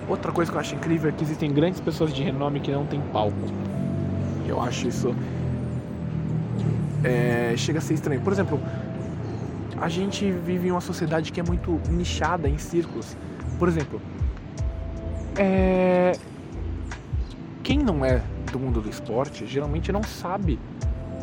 Outra 0.08 0.32
coisa 0.32 0.50
que 0.50 0.56
eu 0.56 0.60
acho 0.60 0.74
incrível 0.74 1.08
é 1.08 1.12
que 1.12 1.24
existem 1.24 1.52
grandes 1.52 1.80
pessoas 1.80 2.12
de 2.12 2.22
renome 2.22 2.60
que 2.60 2.70
não 2.70 2.84
têm 2.86 3.00
palco. 3.00 3.36
Eu 4.46 4.60
acho 4.60 4.88
isso. 4.88 5.14
É, 7.02 7.54
chega 7.56 7.78
a 7.78 7.82
ser 7.82 7.94
estranho. 7.94 8.20
Por 8.20 8.32
exemplo, 8.32 8.60
a 9.80 9.88
gente 9.88 10.30
vive 10.30 10.68
em 10.68 10.70
uma 10.70 10.80
sociedade 10.80 11.32
que 11.32 11.40
é 11.40 11.42
muito 11.42 11.80
nichada 11.90 12.48
em 12.48 12.58
círculos. 12.58 13.16
Por 13.58 13.68
exemplo, 13.68 14.00
é... 15.36 16.12
quem 17.62 17.78
não 17.78 18.04
é 18.04 18.22
do 18.52 18.58
mundo 18.58 18.80
do 18.80 18.88
esporte 18.88 19.46
geralmente 19.46 19.90
não 19.90 20.02
sabe 20.02 20.58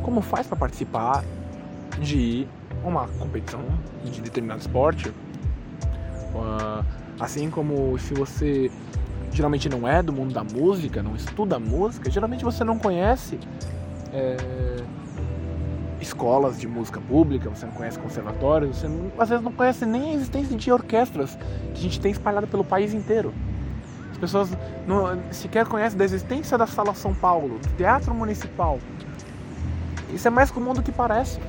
como 0.02 0.22
faz 0.22 0.48
para 0.48 0.58
participar 0.58 1.24
de 2.00 2.48
uma 2.84 3.08
competição 3.08 3.62
de 4.04 4.22
determinado 4.22 4.60
esporte 4.60 5.14
Assim 7.20 7.50
como 7.50 7.98
se 8.00 8.14
você 8.14 8.72
geralmente 9.32 9.70
não 9.70 9.88
é 9.88 10.02
do 10.02 10.12
mundo 10.12 10.34
da 10.34 10.44
música, 10.44 11.02
não 11.02 11.16
estuda 11.16 11.58
música, 11.60 12.10
geralmente 12.10 12.44
você 12.44 12.64
não 12.64 12.78
conhece 12.78 13.40
é, 14.14 14.38
escolas 16.02 16.60
de 16.60 16.68
música 16.68 17.00
pública, 17.00 17.50
você 17.50 17.66
não 17.66 17.74
conhece 17.74 17.98
conservatórios, 18.00 18.78
você 18.78 18.88
não, 18.88 19.12
às 19.18 19.30
vezes 19.30 19.44
não 19.44 19.52
conhece 19.52 19.86
nem 19.86 20.12
a 20.12 20.14
existência 20.14 20.58
de 20.58 20.72
orquestras 20.72 21.38
que 21.74 21.80
a 21.80 21.82
gente 21.82 22.00
tem 22.00 22.12
espalhado 22.12 22.48
pelo 22.48 22.64
país 22.64 22.94
inteiro. 22.94 23.34
As 24.12 24.18
pessoas 24.18 24.50
não, 24.88 25.20
sequer 25.32 25.66
conhecem 25.66 25.98
da 25.98 26.04
existência 26.04 26.58
da 26.58 26.68
Sala 26.68 26.94
São 26.94 27.14
Paulo, 27.14 27.60
do 27.60 27.70
Teatro 27.78 28.14
Municipal. 28.14 28.80
Isso 30.14 30.28
é 30.28 30.32
mais 30.32 30.52
comum 30.52 30.74
do 30.74 30.84
que 30.84 30.92
parece. 30.92 31.40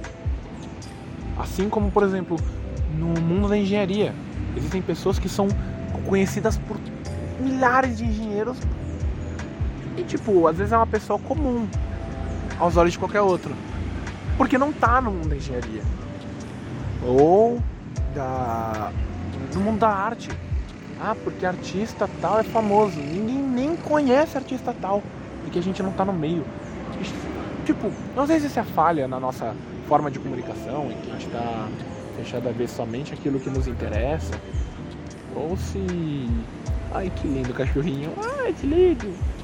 Assim 1.37 1.69
como, 1.69 1.91
por 1.91 2.03
exemplo, 2.05 2.37
no 2.97 3.21
mundo 3.21 3.49
da 3.49 3.57
engenharia. 3.57 4.15
Existem 4.57 4.83
pessoas 4.83 5.19
que 5.19 5.29
são 5.29 5.49
conhecidas 6.07 6.59
por 6.59 6.77
milhares 7.41 7.99
de 7.99 8.05
engenheiros 8.05 8.59
e, 9.97 10.03
tipo, 10.03 10.47
às 10.47 10.57
vezes 10.57 10.73
é 10.73 10.77
uma 10.77 10.87
pessoa 10.87 11.19
comum 11.19 11.69
aos 12.59 12.77
olhos 12.77 12.93
de 12.93 12.99
qualquer 12.99 13.21
outro. 13.21 13.55
Porque 14.37 14.57
não 14.57 14.73
tá 14.73 15.01
no 15.01 15.11
mundo 15.11 15.29
da 15.29 15.37
engenharia. 15.37 15.83
Ou 17.05 17.61
da, 18.15 18.91
no 19.55 19.61
mundo 19.61 19.81
da 19.81 19.89
arte. 19.89 20.31
Ah, 21.01 21.15
porque 21.23 21.45
artista 21.45 22.09
tal 22.21 22.39
é 22.39 22.43
famoso. 22.43 22.99
Ninguém 22.99 23.39
nem 23.39 23.77
conhece 23.77 24.37
artista 24.37 24.75
tal. 24.81 25.03
Porque 25.43 25.59
a 25.59 25.63
gente 25.63 25.83
não 25.83 25.93
tá 25.93 26.05
no 26.05 26.13
meio. 26.13 26.45
Tipo, 27.65 27.93
não 28.17 28.27
sei 28.27 28.41
se 28.41 28.47
isso 28.47 28.59
é 28.59 28.65
falha 28.65 29.07
na 29.07 29.21
nossa 29.21 29.55
forma 29.87 30.11
de 30.11 30.19
comunicação, 30.19 30.91
em 30.91 30.97
que 30.97 31.11
a 31.11 31.15
gente 31.15 31.29
tá 31.29 31.69
fechado 32.13 32.49
a 32.49 32.53
ver 32.53 32.69
somente 32.69 33.13
aquilo 33.13 33.41
que 33.41 33.51
nos 33.51 33.67
interessa, 33.67 34.35
ou 35.35 35.57
se. 35.57 35.79
Ai 36.95 37.11
que 37.11 37.27
lindo 37.27 37.53
cachorrinho! 37.55 38.13
Ai 38.41 38.53
que 38.53 38.67
lindo! 38.67 39.13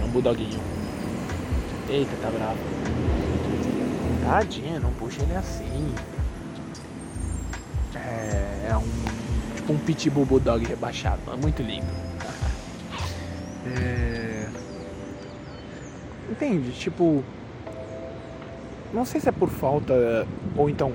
É 0.00 0.04
um 0.04 0.08
bulldoguinho. 0.08 0.60
Eita, 1.88 2.14
tá 2.22 2.30
bravo. 2.30 2.58
Tadinha, 4.24 4.78
não 4.78 4.92
puxa 4.92 5.22
ele 5.22 5.34
assim. 5.34 5.94
É, 7.94 8.68
é 8.70 8.76
um. 8.76 8.84
Tipo 9.56 9.72
um 9.72 9.78
pitbull 9.78 10.26
bulldog 10.26 10.64
rebaixado. 10.66 11.20
É 11.32 11.36
muito 11.36 11.62
lindo. 11.62 11.86
É... 13.66 14.48
Entende? 16.30 16.70
Tipo, 16.72 17.22
não 18.92 19.04
sei 19.04 19.20
se 19.20 19.28
é 19.28 19.32
por 19.32 19.48
falta 19.48 20.26
ou 20.56 20.68
então 20.70 20.92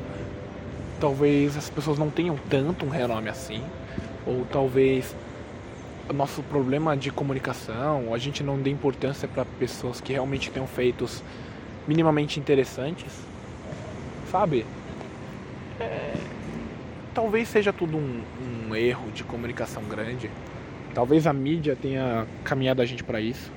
talvez 1.00 1.58
as 1.58 1.70
pessoas 1.70 1.98
não 1.98 2.10
tenham 2.10 2.38
tanto 2.50 2.86
um 2.86 2.90
renome 2.90 3.30
assim, 3.30 3.62
ou 4.26 4.46
talvez 4.46 5.14
o 6.10 6.14
nosso 6.14 6.42
problema 6.44 6.96
de 6.96 7.12
comunicação, 7.12 8.14
a 8.14 8.18
gente 8.18 8.44
não 8.44 8.58
dê 8.58 8.70
importância 8.70 9.28
para 9.28 9.46
pessoas 9.46 10.00
que 10.00 10.14
realmente 10.14 10.50
tenham 10.50 10.68
feitos 10.68 11.22
minimamente 11.88 12.40
interessantes, 12.40 13.12
sabe? 14.32 14.66
É, 15.80 16.14
talvez 17.14 17.50
seja 17.50 17.74
tudo 17.74 17.98
um, 17.98 18.22
um 18.70 18.76
erro 18.76 19.12
de 19.12 19.24
comunicação 19.24 19.84
grande. 19.84 20.30
Talvez 20.94 21.28
a 21.28 21.34
mídia 21.34 21.76
tenha 21.76 22.26
caminhado 22.44 22.82
a 22.82 22.86
gente 22.86 23.04
para 23.04 23.20
isso. 23.20 23.52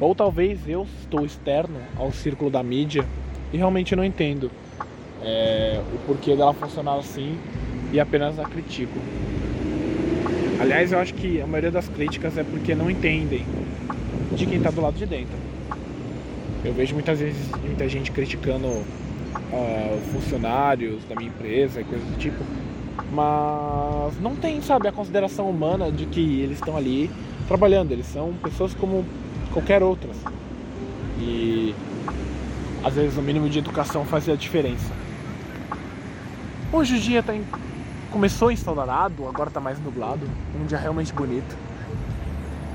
Ou 0.00 0.14
talvez 0.14 0.68
eu 0.68 0.86
estou 1.00 1.24
externo 1.24 1.80
ao 1.96 2.12
círculo 2.12 2.50
da 2.50 2.62
mídia 2.62 3.04
e 3.52 3.56
realmente 3.56 3.94
não 3.96 4.04
entendo 4.04 4.50
é, 5.22 5.80
o 5.94 5.98
porquê 6.06 6.36
dela 6.36 6.52
funcionar 6.54 6.96
assim 6.96 7.38
e 7.92 7.98
apenas 7.98 8.38
a 8.38 8.44
critico. 8.44 8.98
Aliás, 10.60 10.92
eu 10.92 10.98
acho 10.98 11.14
que 11.14 11.40
a 11.40 11.46
maioria 11.46 11.70
das 11.70 11.88
críticas 11.88 12.36
é 12.36 12.42
porque 12.42 12.74
não 12.74 12.90
entendem 12.90 13.44
de 14.32 14.46
quem 14.46 14.58
está 14.58 14.70
do 14.70 14.80
lado 14.80 14.96
de 14.96 15.06
dentro. 15.06 15.36
Eu 16.64 16.72
vejo 16.74 16.94
muitas 16.94 17.20
vezes 17.20 17.48
muita 17.64 17.88
gente 17.88 18.10
criticando 18.10 18.66
uh, 18.66 20.00
funcionários 20.12 21.04
da 21.04 21.14
minha 21.14 21.28
empresa 21.28 21.80
e 21.80 21.84
coisas 21.84 22.06
do 22.06 22.18
tipo, 22.18 22.42
mas 23.12 24.20
não 24.20 24.34
tem, 24.34 24.60
sabe, 24.60 24.88
a 24.88 24.92
consideração 24.92 25.48
humana 25.48 25.90
de 25.90 26.06
que 26.06 26.40
eles 26.40 26.58
estão 26.58 26.76
ali 26.76 27.10
trabalhando, 27.46 27.92
eles 27.92 28.06
são 28.06 28.34
pessoas 28.42 28.74
como 28.74 29.04
qualquer 29.52 29.82
outras. 29.82 30.16
E 31.20 31.74
às 32.84 32.94
vezes 32.94 33.16
o 33.16 33.22
mínimo 33.22 33.48
de 33.48 33.58
educação 33.58 34.04
fazia 34.04 34.34
a 34.34 34.36
diferença. 34.36 34.92
Hoje 36.72 36.96
o 36.96 37.00
dia 37.00 37.22
tá 37.22 37.34
em... 37.34 37.44
começou 38.10 38.50
ensolarado, 38.50 39.26
agora 39.26 39.50
tá 39.50 39.60
mais 39.60 39.78
nublado, 39.80 40.20
um 40.60 40.66
dia 40.66 40.78
realmente 40.78 41.12
bonito. 41.12 41.56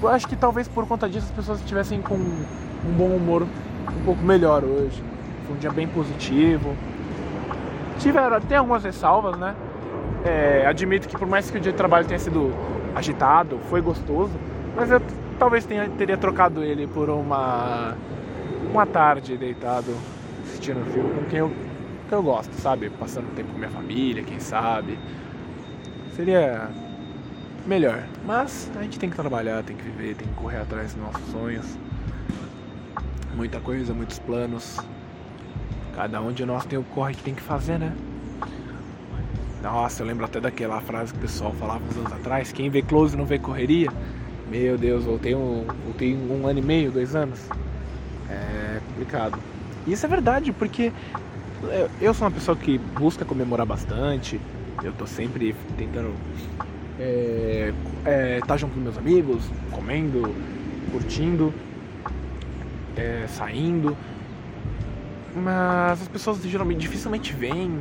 Eu 0.02 0.10
acho 0.10 0.28
que 0.28 0.36
talvez 0.36 0.68
por 0.68 0.86
conta 0.88 1.08
disso 1.08 1.28
as 1.28 1.32
pessoas 1.32 1.60
estivessem 1.60 2.02
com 2.02 2.16
um 2.16 2.94
bom 2.98 3.16
humor 3.16 3.44
um 3.44 4.04
pouco 4.04 4.22
melhor 4.22 4.64
hoje. 4.64 5.02
Foi 5.46 5.56
um 5.56 5.60
dia 5.60 5.72
bem 5.72 5.88
positivo. 5.88 6.76
Tiveram, 8.00 8.42
tem 8.42 8.58
algumas 8.58 8.84
ressalvas, 8.84 9.38
né? 9.38 9.56
É, 10.26 10.66
admito 10.68 11.08
que 11.08 11.18
por 11.18 11.28
mais 11.28 11.50
que 11.50 11.58
o 11.58 11.62
dia 11.62 11.72
de 11.72 11.78
trabalho 11.78 12.06
tenha 12.06 12.20
sido 12.20 12.54
agitado, 12.96 13.60
foi 13.70 13.82
gostoso, 13.82 14.34
mas 14.76 14.90
eu 14.90 15.02
talvez 15.38 15.66
tenha, 15.66 15.90
teria 15.90 16.18
trocado 16.18 16.64
ele 16.64 16.88
por 16.88 17.10
uma 17.10 17.96
uma 18.74 18.88
tarde 18.88 19.38
deitado 19.38 19.96
assistindo 20.44 20.80
um 20.80 20.86
filme 20.86 21.14
com 21.14 21.26
quem 21.26 21.40
eu, 21.40 21.54
que 22.10 22.16
eu 22.16 22.24
gosto, 22.24 22.52
sabe? 22.56 22.90
Passando 22.90 23.34
tempo 23.36 23.52
com 23.52 23.58
minha 23.60 23.70
família, 23.70 24.24
quem 24.24 24.40
sabe. 24.40 24.98
Seria 26.16 26.72
melhor. 27.68 28.04
Mas 28.26 28.72
a 28.76 28.82
gente 28.82 28.98
tem 28.98 29.12
que 29.12 29.16
trabalhar, 29.16 29.62
tem 29.62 29.76
que 29.76 29.84
viver, 29.84 30.16
tem 30.16 30.28
que 30.28 30.34
correr 30.34 30.58
atrás 30.58 30.96
dos 30.96 31.04
nossos 31.04 31.32
sonhos. 31.32 31.78
Muita 33.36 33.60
coisa, 33.60 33.94
muitos 33.94 34.18
planos. 34.18 34.80
Cada 35.96 36.20
um 36.20 36.32
de 36.32 36.44
nós 36.44 36.66
tem 36.66 36.80
o 36.80 36.84
corre 36.84 37.14
que 37.14 37.22
tem 37.22 37.36
que 37.36 37.44
fazer, 37.44 37.78
né? 37.78 37.96
Nossa, 39.62 40.02
eu 40.02 40.08
lembro 40.08 40.26
até 40.26 40.42
daquela 40.42 40.82
frase 40.82 41.14
que 41.14 41.20
o 41.20 41.22
pessoal 41.22 41.54
falava 41.54 41.84
uns 41.86 41.96
anos 41.96 42.12
atrás: 42.12 42.52
quem 42.52 42.72
vê 42.72 42.82
close 42.82 43.16
não 43.16 43.26
vê 43.26 43.38
correria. 43.38 43.92
Meu 44.50 44.80
Deus, 44.80 45.06
voltei 45.06 45.36
um, 45.36 45.64
voltei 45.86 46.16
um 46.16 46.48
ano 46.48 46.58
e 46.58 46.62
meio, 46.62 46.92
dois 46.92 47.16
anos. 47.16 47.48
É 48.34 48.80
complicado. 48.88 49.40
Isso 49.86 50.06
é 50.06 50.10
verdade, 50.10 50.52
porque 50.52 50.92
eu 52.02 52.14
sou 52.14 52.28
uma 52.28 52.34
pessoa 52.34 52.56
que 52.58 52.78
busca 52.78 53.24
comemorar 53.24 53.66
bastante. 53.66 54.40
Eu 54.84 54.92
tô 54.94 55.06
sempre 55.06 55.56
tentando 55.78 56.14
é, 57.00 57.74
é, 58.06 58.40
tá 58.46 58.56
junto 58.58 58.74
com 58.74 58.80
meus 58.80 58.98
amigos, 58.98 59.44
comendo, 59.72 60.34
curtindo, 60.92 61.54
é, 62.96 63.26
saindo. 63.28 63.98
Mas 65.36 66.02
as 66.02 66.08
pessoas 66.08 66.42
geralmente 66.44 66.80
dificilmente 66.80 67.34
vêm, 67.34 67.80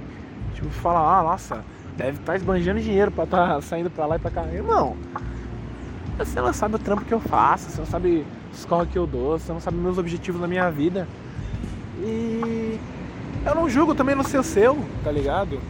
tipo, 0.55 0.69
falam, 0.71 1.07
ah, 1.07 1.23
nossa, 1.23 1.65
deve 1.97 2.13
estar 2.13 2.33
tá 2.33 2.37
esbanjando 2.37 2.81
dinheiro 2.81 3.11
pra 3.11 3.25
estar 3.25 3.49
tá 3.49 3.61
saindo 3.61 3.91
pra 3.91 4.07
lá 4.07 4.17
e 4.17 4.19
pra 4.19 4.31
cá. 4.31 4.47
Irmão, 4.47 4.97
você 6.17 6.41
não 6.41 6.53
sabe 6.53 6.77
o 6.77 6.79
trampo 6.79 7.05
que 7.05 7.13
eu 7.13 7.21
faço, 7.21 7.71
você 7.71 7.79
não 7.79 7.87
sabe 7.87 8.25
corres 8.65 8.89
que 8.91 8.99
eu 8.99 9.07
dou, 9.07 9.39
você 9.39 9.53
não 9.53 9.61
sabe 9.61 9.77
meus 9.77 9.99
objetivos 9.99 10.41
na 10.41 10.47
minha 10.47 10.71
vida. 10.71 11.09
E 11.99 12.79
eu 13.45 13.55
não 13.55 13.69
julgo 13.69 13.95
também 13.95 14.15
no 14.15 14.25
seu 14.25 14.43
seu, 14.43 14.79
tá 15.03 15.11
ligado? 15.11 15.61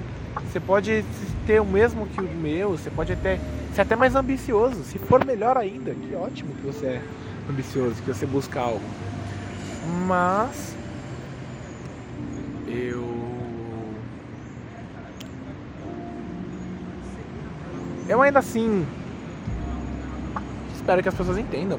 Você 0.50 0.60
pode 0.60 1.04
ter 1.46 1.60
o 1.60 1.64
mesmo 1.64 2.06
que 2.06 2.20
o 2.20 2.24
meu, 2.24 2.70
você 2.70 2.90
pode 2.90 3.12
até 3.12 3.38
ser 3.74 3.82
até 3.82 3.96
mais 3.96 4.14
ambicioso. 4.14 4.82
Se 4.84 4.98
for 4.98 5.24
melhor 5.24 5.56
ainda, 5.56 5.94
que 5.94 6.14
ótimo 6.14 6.54
que 6.54 6.62
você 6.62 6.86
é 6.86 7.02
ambicioso, 7.48 8.02
que 8.02 8.12
você 8.12 8.26
busca 8.26 8.60
algo. 8.60 8.84
Mas 10.06 10.76
eu 12.66 13.22
eu 18.08 18.20
ainda 18.20 18.38
assim 18.40 18.86
espero 20.74 21.02
que 21.02 21.08
as 21.08 21.14
pessoas 21.14 21.38
entendam. 21.38 21.78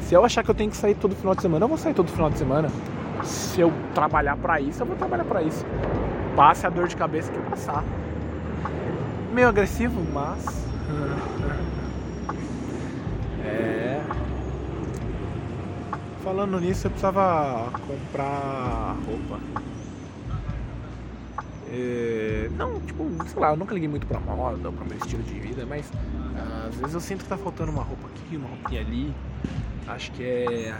Se 0.00 0.14
eu 0.14 0.24
achar 0.24 0.42
que 0.42 0.50
eu 0.50 0.54
tenho 0.54 0.70
que 0.70 0.76
sair 0.76 0.94
todo 0.94 1.14
final 1.14 1.34
de 1.34 1.42
semana, 1.42 1.64
eu 1.64 1.68
vou 1.68 1.78
sair 1.78 1.94
todo 1.94 2.10
final 2.10 2.30
de 2.30 2.38
semana. 2.38 2.68
Se 3.22 3.60
eu 3.60 3.72
trabalhar 3.94 4.36
para 4.36 4.60
isso, 4.60 4.82
eu 4.82 4.86
vou 4.86 4.96
trabalhar 4.96 5.24
para 5.24 5.42
isso. 5.42 5.64
Passe 6.34 6.66
a 6.66 6.70
dor 6.70 6.88
de 6.88 6.96
cabeça 6.96 7.30
que 7.30 7.38
passar. 7.50 7.84
Meio 9.32 9.48
agressivo, 9.48 10.00
mas. 10.12 10.68
É. 13.42 14.00
Falando 16.22 16.60
nisso, 16.60 16.86
eu 16.86 16.90
precisava 16.90 17.70
comprar 17.86 18.96
roupa. 19.06 19.40
É... 21.72 22.50
Não, 22.56 22.80
tipo, 22.80 23.08
sei 23.26 23.40
lá, 23.40 23.50
eu 23.50 23.56
nunca 23.56 23.72
liguei 23.72 23.88
muito 23.88 24.06
pra 24.06 24.20
moda, 24.20 24.70
pra 24.70 24.84
meu 24.84 24.98
estilo 24.98 25.22
de 25.22 25.40
vida, 25.40 25.64
mas 25.66 25.90
às 26.68 26.74
vezes 26.76 26.94
eu 26.94 27.00
sinto 27.00 27.24
que 27.24 27.28
tá 27.28 27.36
faltando 27.36 27.72
uma 27.72 27.82
roupa 27.82 28.08
aqui, 28.08 28.36
uma 28.36 28.48
roupinha 28.48 28.80
ali. 28.80 29.14
Acho 29.90 30.12
que 30.12 30.24
é. 30.24 30.74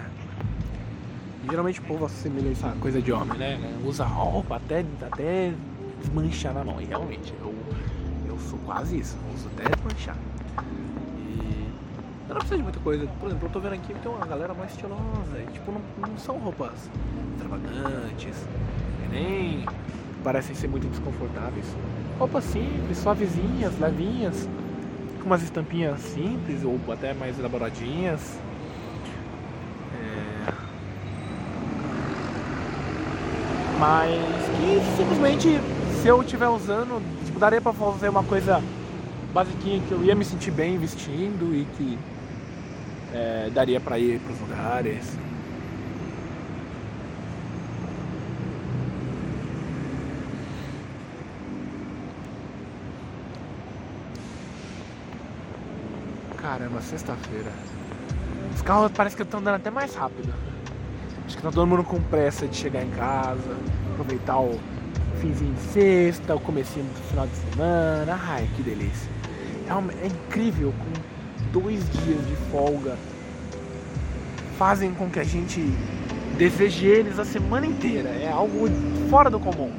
Geralmente 1.48 1.80
o 1.80 1.82
povo 1.82 2.04
assemelha 2.04 2.48
isso 2.48 2.66
a 2.66 2.70
coisa 2.80 3.02
de 3.02 3.10
homem, 3.12 3.38
né? 3.38 3.58
Usa 3.84 4.04
roupa 4.04 4.56
até, 4.56 4.84
até 5.02 5.52
desmanchar 6.00 6.54
na 6.54 6.62
mão. 6.62 6.80
E 6.80 6.84
realmente, 6.84 7.34
eu 7.42 8.38
sou 8.48 8.58
quase 8.60 8.98
isso, 8.98 9.16
uso 9.34 9.48
até 9.48 9.64
manchar. 9.82 10.16
E 11.18 11.68
eu 12.28 12.34
não 12.34 12.36
preciso 12.36 12.56
de 12.56 12.62
muita 12.62 12.78
coisa. 12.80 13.06
Por 13.18 13.26
exemplo, 13.26 13.48
eu 13.48 13.52
tô 13.52 13.60
vendo 13.60 13.74
aqui 13.74 13.92
que 13.92 14.00
tem 14.00 14.10
uma 14.10 14.26
galera 14.26 14.54
mais 14.54 14.70
estilosa. 14.72 15.38
E, 15.38 15.52
tipo, 15.52 15.72
não, 15.72 16.08
não 16.08 16.18
são 16.18 16.38
roupas 16.38 16.90
extravagantes, 17.32 18.46
nem 19.10 19.64
parecem 20.22 20.54
ser 20.54 20.68
muito 20.68 20.88
desconfortáveis. 20.88 21.66
Roupas 22.18 22.44
simples, 22.44 22.98
suavezinhas, 22.98 23.78
levinhas, 23.78 24.48
com 25.20 25.26
umas 25.26 25.42
estampinhas 25.42 26.00
simples 26.00 26.62
ou 26.64 26.78
até 26.92 27.12
mais 27.12 27.38
elaboradinhas. 27.38 28.38
Mas 33.80 34.10
que 34.58 34.96
simplesmente 34.98 35.58
se 36.02 36.06
eu 36.06 36.20
estiver 36.20 36.48
usando 36.48 37.02
daria 37.38 37.62
pra 37.62 37.72
fazer 37.72 38.10
uma 38.10 38.22
coisa 38.22 38.62
basiquinha 39.32 39.80
que 39.88 39.92
eu 39.92 40.04
ia 40.04 40.14
me 40.14 40.26
sentir 40.26 40.50
bem 40.50 40.76
vestindo 40.76 41.54
e 41.54 41.64
que 41.76 41.98
é, 43.14 43.50
daria 43.54 43.80
para 43.80 43.98
ir 43.98 44.20
para 44.20 44.32
os 44.34 44.40
lugares. 44.40 45.16
Caramba, 56.36 56.82
sexta-feira. 56.82 57.50
Os 58.54 58.60
carros 58.60 58.92
parece 58.92 59.16
que 59.16 59.22
estão 59.22 59.40
andando 59.40 59.56
até 59.56 59.70
mais 59.70 59.94
rápido. 59.94 60.49
Acho 61.30 61.36
que 61.36 61.44
tá 61.44 61.52
todo 61.52 61.64
mundo 61.64 61.84
com 61.84 62.00
pressa 62.02 62.44
de 62.48 62.56
chegar 62.56 62.82
em 62.82 62.90
casa, 62.90 63.56
aproveitar 63.92 64.40
o, 64.40 64.58
finzinho 65.20 65.54
de 65.54 65.60
sexta, 65.60 66.34
o 66.34 66.40
comecinho 66.40 66.84
do 66.86 67.08
final 67.08 67.24
de 67.24 67.36
semana. 67.36 68.18
Ai, 68.20 68.48
que 68.56 68.64
delícia. 68.64 69.08
É, 69.68 70.04
é 70.04 70.06
incrível 70.08 70.74
com 70.76 71.60
dois 71.60 71.88
dias 71.88 72.26
de 72.26 72.34
folga 72.50 72.96
fazem 74.58 74.92
com 74.92 75.08
que 75.08 75.20
a 75.20 75.24
gente 75.24 75.60
deseje 76.36 76.86
eles 76.86 77.16
a 77.16 77.24
semana 77.24 77.64
inteira. 77.64 78.08
É 78.08 78.28
algo 78.28 78.68
fora 79.08 79.30
do 79.30 79.38
comum. 79.38 79.70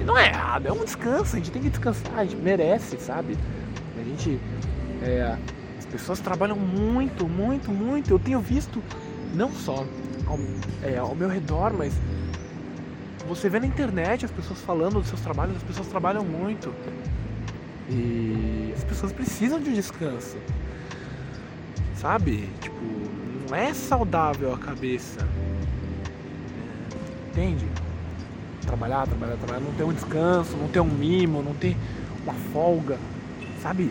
E 0.00 0.04
não 0.04 0.16
é 0.16 0.28
errado, 0.28 0.64
é 0.64 0.72
um 0.72 0.86
descanso, 0.86 1.36
a 1.36 1.38
gente 1.38 1.50
tem 1.50 1.60
que 1.60 1.68
descansar, 1.68 2.18
a 2.18 2.24
gente 2.24 2.36
merece, 2.36 2.98
sabe? 2.98 3.36
A 4.00 4.02
gente. 4.02 4.40
É, 5.02 5.36
as 5.78 5.84
pessoas 5.84 6.18
trabalham 6.18 6.56
muito, 6.56 7.28
muito, 7.28 7.70
muito. 7.70 8.10
Eu 8.10 8.18
tenho 8.18 8.40
visto 8.40 8.82
não 9.34 9.52
só 9.52 9.84
ao, 10.30 10.38
é, 10.88 10.98
ao 10.98 11.14
meu 11.14 11.28
redor, 11.28 11.72
mas 11.72 11.92
você 13.26 13.48
vê 13.48 13.60
na 13.60 13.66
internet 13.66 14.24
as 14.24 14.30
pessoas 14.30 14.60
falando 14.60 14.94
dos 14.94 15.08
seus 15.08 15.20
trabalhos, 15.20 15.56
as 15.56 15.62
pessoas 15.62 15.88
trabalham 15.88 16.24
muito. 16.24 16.72
E 17.88 18.72
as 18.76 18.84
pessoas 18.84 19.12
precisam 19.12 19.60
de 19.60 19.70
um 19.70 19.72
descanso. 19.72 20.36
Sabe? 21.96 22.48
Tipo, 22.60 22.80
não 23.48 23.56
é 23.56 23.74
saudável 23.74 24.54
a 24.54 24.58
cabeça. 24.58 25.20
É, 25.20 27.30
entende? 27.30 27.66
Trabalhar, 28.62 29.06
trabalhar, 29.06 29.36
trabalhar, 29.36 29.60
não 29.60 29.72
ter 29.72 29.84
um 29.84 29.92
descanso, 29.92 30.56
não 30.56 30.68
ter 30.68 30.80
um 30.80 30.84
mimo, 30.84 31.42
não 31.42 31.54
ter 31.54 31.76
uma 32.22 32.34
folga. 32.52 32.96
Sabe? 33.60 33.90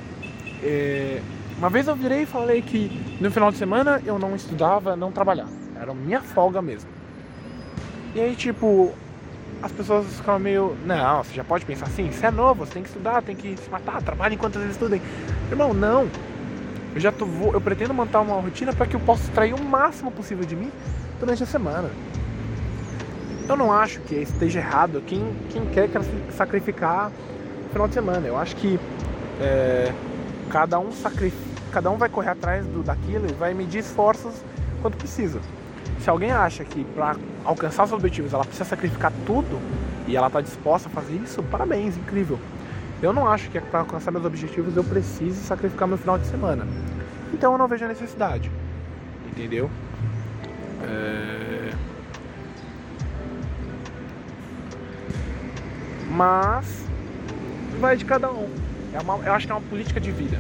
É, 0.64 1.22
uma 1.58 1.70
vez 1.70 1.88
eu 1.88 1.96
virei 1.96 2.22
e 2.22 2.26
falei 2.26 2.62
que 2.62 3.18
no 3.20 3.30
final 3.30 3.52
de 3.52 3.58
semana 3.58 4.02
eu 4.06 4.18
não 4.18 4.36
estudava, 4.36 4.96
não 4.96 5.12
trabalhava. 5.12 5.59
Era 5.80 5.94
minha 5.94 6.22
folga 6.22 6.62
mesmo. 6.62 6.90
E 8.14 8.20
aí, 8.20 8.36
tipo, 8.36 8.94
as 9.62 9.72
pessoas 9.72 10.06
ficam 10.08 10.40
meio. 10.40 10.76
Não, 10.86 11.24
você 11.24 11.34
já 11.34 11.44
pode 11.44 11.66
pensar 11.66 11.86
assim, 11.86 12.12
você 12.12 12.26
é 12.26 12.32
novo, 12.32 12.66
você 12.66 12.74
tem 12.74 12.84
que 12.84 12.90
estudar, 12.90 13.22
tem 13.22 13.36
que 13.36 13.56
se 13.58 13.70
matar, 13.70 14.02
trabalhe 14.02 14.36
enquanto 14.36 14.58
eles 14.58 14.72
estudem. 14.72 15.02
Irmão, 15.50 15.74
não. 15.74 16.08
Eu 16.94 17.00
já 17.00 17.12
tô, 17.12 17.26
vou, 17.26 17.54
eu 17.54 17.62
pretendo 17.62 17.94
montar 17.94 18.22
uma 18.22 18.40
rotina 18.42 18.74
para 18.74 18.86
que 18.88 18.96
eu 18.96 19.00
possa 19.00 19.24
extrair 19.24 19.54
o 19.54 19.64
máximo 19.64 20.12
possível 20.12 20.46
de 20.46 20.56
mim 20.56 20.72
durante 21.20 21.44
a 21.44 21.46
semana. 21.46 21.90
Eu 23.48 23.56
não 23.56 23.72
acho 23.72 24.00
que 24.02 24.16
esteja 24.16 24.60
errado 24.60 25.02
quem, 25.06 25.24
quem 25.50 25.66
quer 25.68 25.90
sacrificar 26.32 27.12
o 27.68 27.70
final 27.72 27.88
de 27.88 27.94
semana. 27.94 28.28
Eu 28.28 28.38
acho 28.38 28.56
que 28.56 28.80
é, 29.40 29.94
cada, 30.50 30.80
um 30.80 30.92
sacrifica, 30.92 31.44
cada 31.72 31.90
um 31.90 31.98
vai 31.98 32.10
correr 32.10 32.30
atrás 32.30 32.66
do, 32.66 32.84
daquilo 32.84 33.28
e 33.30 33.34
vai 33.34 33.54
medir 33.54 33.80
esforços 33.80 34.34
quanto 34.82 34.98
precisa. 34.98 35.40
Se 36.00 36.10
alguém 36.10 36.32
acha 36.32 36.64
que 36.64 36.84
para 36.84 37.16
alcançar 37.44 37.84
os 37.84 37.92
objetivos 37.92 38.34
ela 38.34 38.44
precisa 38.44 38.66
sacrificar 38.66 39.12
tudo 39.26 39.60
e 40.08 40.16
ela 40.16 40.28
está 40.28 40.42
disposta 40.42 40.88
a 40.88 40.92
fazer 40.92 41.16
isso, 41.16 41.44
parabéns, 41.44 41.98
incrível. 41.98 42.40
Eu 43.02 43.14
não 43.14 43.30
acho 43.30 43.50
que 43.50 43.58
é 43.58 43.62
para 43.62 43.80
alcançar 43.80 44.12
meus 44.12 44.26
objetivos 44.26 44.76
eu 44.76 44.84
precise 44.84 45.42
sacrificar 45.44 45.88
meu 45.88 45.98
final 45.98 46.18
de 46.18 46.26
semana. 46.28 46.68
Então 47.34 47.52
eu 47.52 47.58
não 47.58 47.68
vejo 47.68 47.86
a 47.86 47.88
necessidade. 47.88 48.52
Entendeu? 49.28 49.70
É... 50.84 51.70
Mas 56.10 56.86
vai 57.80 57.96
de 57.96 58.04
cada 58.04 58.30
um. 58.30 58.50
É 58.94 59.00
uma, 59.00 59.18
eu 59.26 59.34
acho 59.34 59.46
que 59.46 59.52
é 59.52 59.56
uma 59.56 59.68
política 59.70 60.00
de 60.00 60.12
vida. 60.12 60.38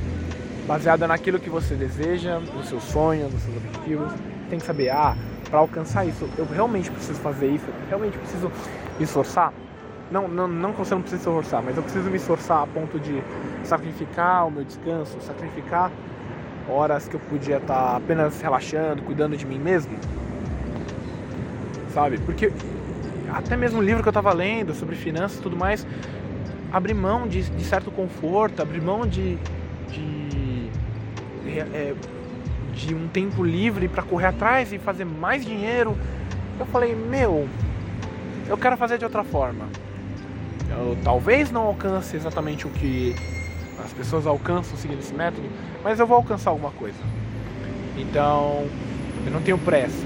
Baseada 0.68 1.08
naquilo 1.08 1.40
que 1.40 1.50
você 1.50 1.76
deseja, 1.76 2.40
nos 2.40 2.68
seus 2.68 2.84
sonhos, 2.84 3.32
nos 3.32 3.42
seus 3.44 3.56
objetivos. 3.58 4.12
Tem 4.50 4.60
que 4.60 4.66
saber, 4.66 4.90
ah, 4.90 5.16
para 5.50 5.60
alcançar 5.60 6.06
isso, 6.06 6.30
eu 6.38 6.46
realmente 6.46 6.92
preciso 6.92 7.20
fazer 7.20 7.48
isso, 7.48 7.66
eu 7.68 7.90
realmente 7.90 8.18
preciso 8.18 8.52
me 8.98 9.04
esforçar. 9.04 9.54
Não, 10.12 10.28
não, 10.28 10.48
não 10.48 10.72
que 10.72 10.80
você 10.80 10.94
não 10.96 11.02
precise 11.02 11.24
se 11.24 11.30
esforçar, 11.30 11.62
mas 11.62 11.78
eu 11.78 11.84
preciso 11.84 12.10
me 12.10 12.18
esforçar 12.18 12.64
a 12.64 12.68
ponto 12.68 13.00
de 13.00 13.22
sacrificar 13.64 14.48
o 14.48 14.52
meu 14.52 14.64
descanso, 14.64 15.18
sacrificar 15.22 15.92
horas 16.68 17.08
que 17.08 17.16
eu 17.16 17.20
podia 17.20 17.58
estar 17.58 17.98
apenas 17.98 18.42
relaxando, 18.42 19.02
cuidando 19.04 19.38
de 19.38 19.46
mim 19.46 19.60
mesmo. 19.60 19.96
Sabe? 21.94 22.18
Porque 22.20 22.52
até 23.32 23.56
mesmo 23.56 23.80
o 23.80 23.84
livro 23.84 24.02
que 24.02 24.10
eu 24.10 24.12
estava 24.12 24.34
lendo 24.34 24.74
sobre 24.74 24.96
finanças 24.96 25.38
e 25.40 25.42
tudo 25.42 25.56
mais, 25.56 25.86
abrir 26.72 26.94
mão 26.94 27.28
de, 27.28 27.44
de 27.44 27.64
certo 27.64 27.92
conforto, 27.92 28.62
abrir 28.62 28.82
mão 28.82 29.06
de, 29.06 29.38
de 29.90 30.70
é, 31.74 31.94
de 32.80 32.96
um 32.96 33.08
tempo 33.08 33.44
livre 33.44 33.88
para 33.88 34.02
correr 34.02 34.28
atrás 34.28 34.72
e 34.72 34.80
fazer 34.80 35.06
mais 35.06 35.46
dinheiro. 35.46 35.98
Eu 36.60 36.65
falei, 36.65 36.96
meu, 36.96 37.48
eu 38.48 38.58
quero 38.58 38.78
fazer 38.78 38.98
de 38.98 39.04
outra 39.04 39.24
forma. 39.24 39.65
Eu 40.70 40.98
talvez 41.04 41.52
não 41.52 41.63
alcance 41.63 42.15
exatamente 42.15 42.65
o 42.65 42.70
que 42.70 43.15
as 43.84 43.92
pessoas 43.92 44.26
alcançam 44.26 44.78
seguindo 44.78 45.00
esse 45.00 45.13
método, 45.13 45.48
mas 45.84 46.00
eu 46.00 46.08
vou 46.08 46.18
alcançar 46.18 46.52
alguma 46.52 46.72
coisa. 46.72 47.00
Então, 47.98 48.65
eu 49.26 49.32
não 49.32 49.42
tenho 49.42 49.58
pressa. 49.58 50.06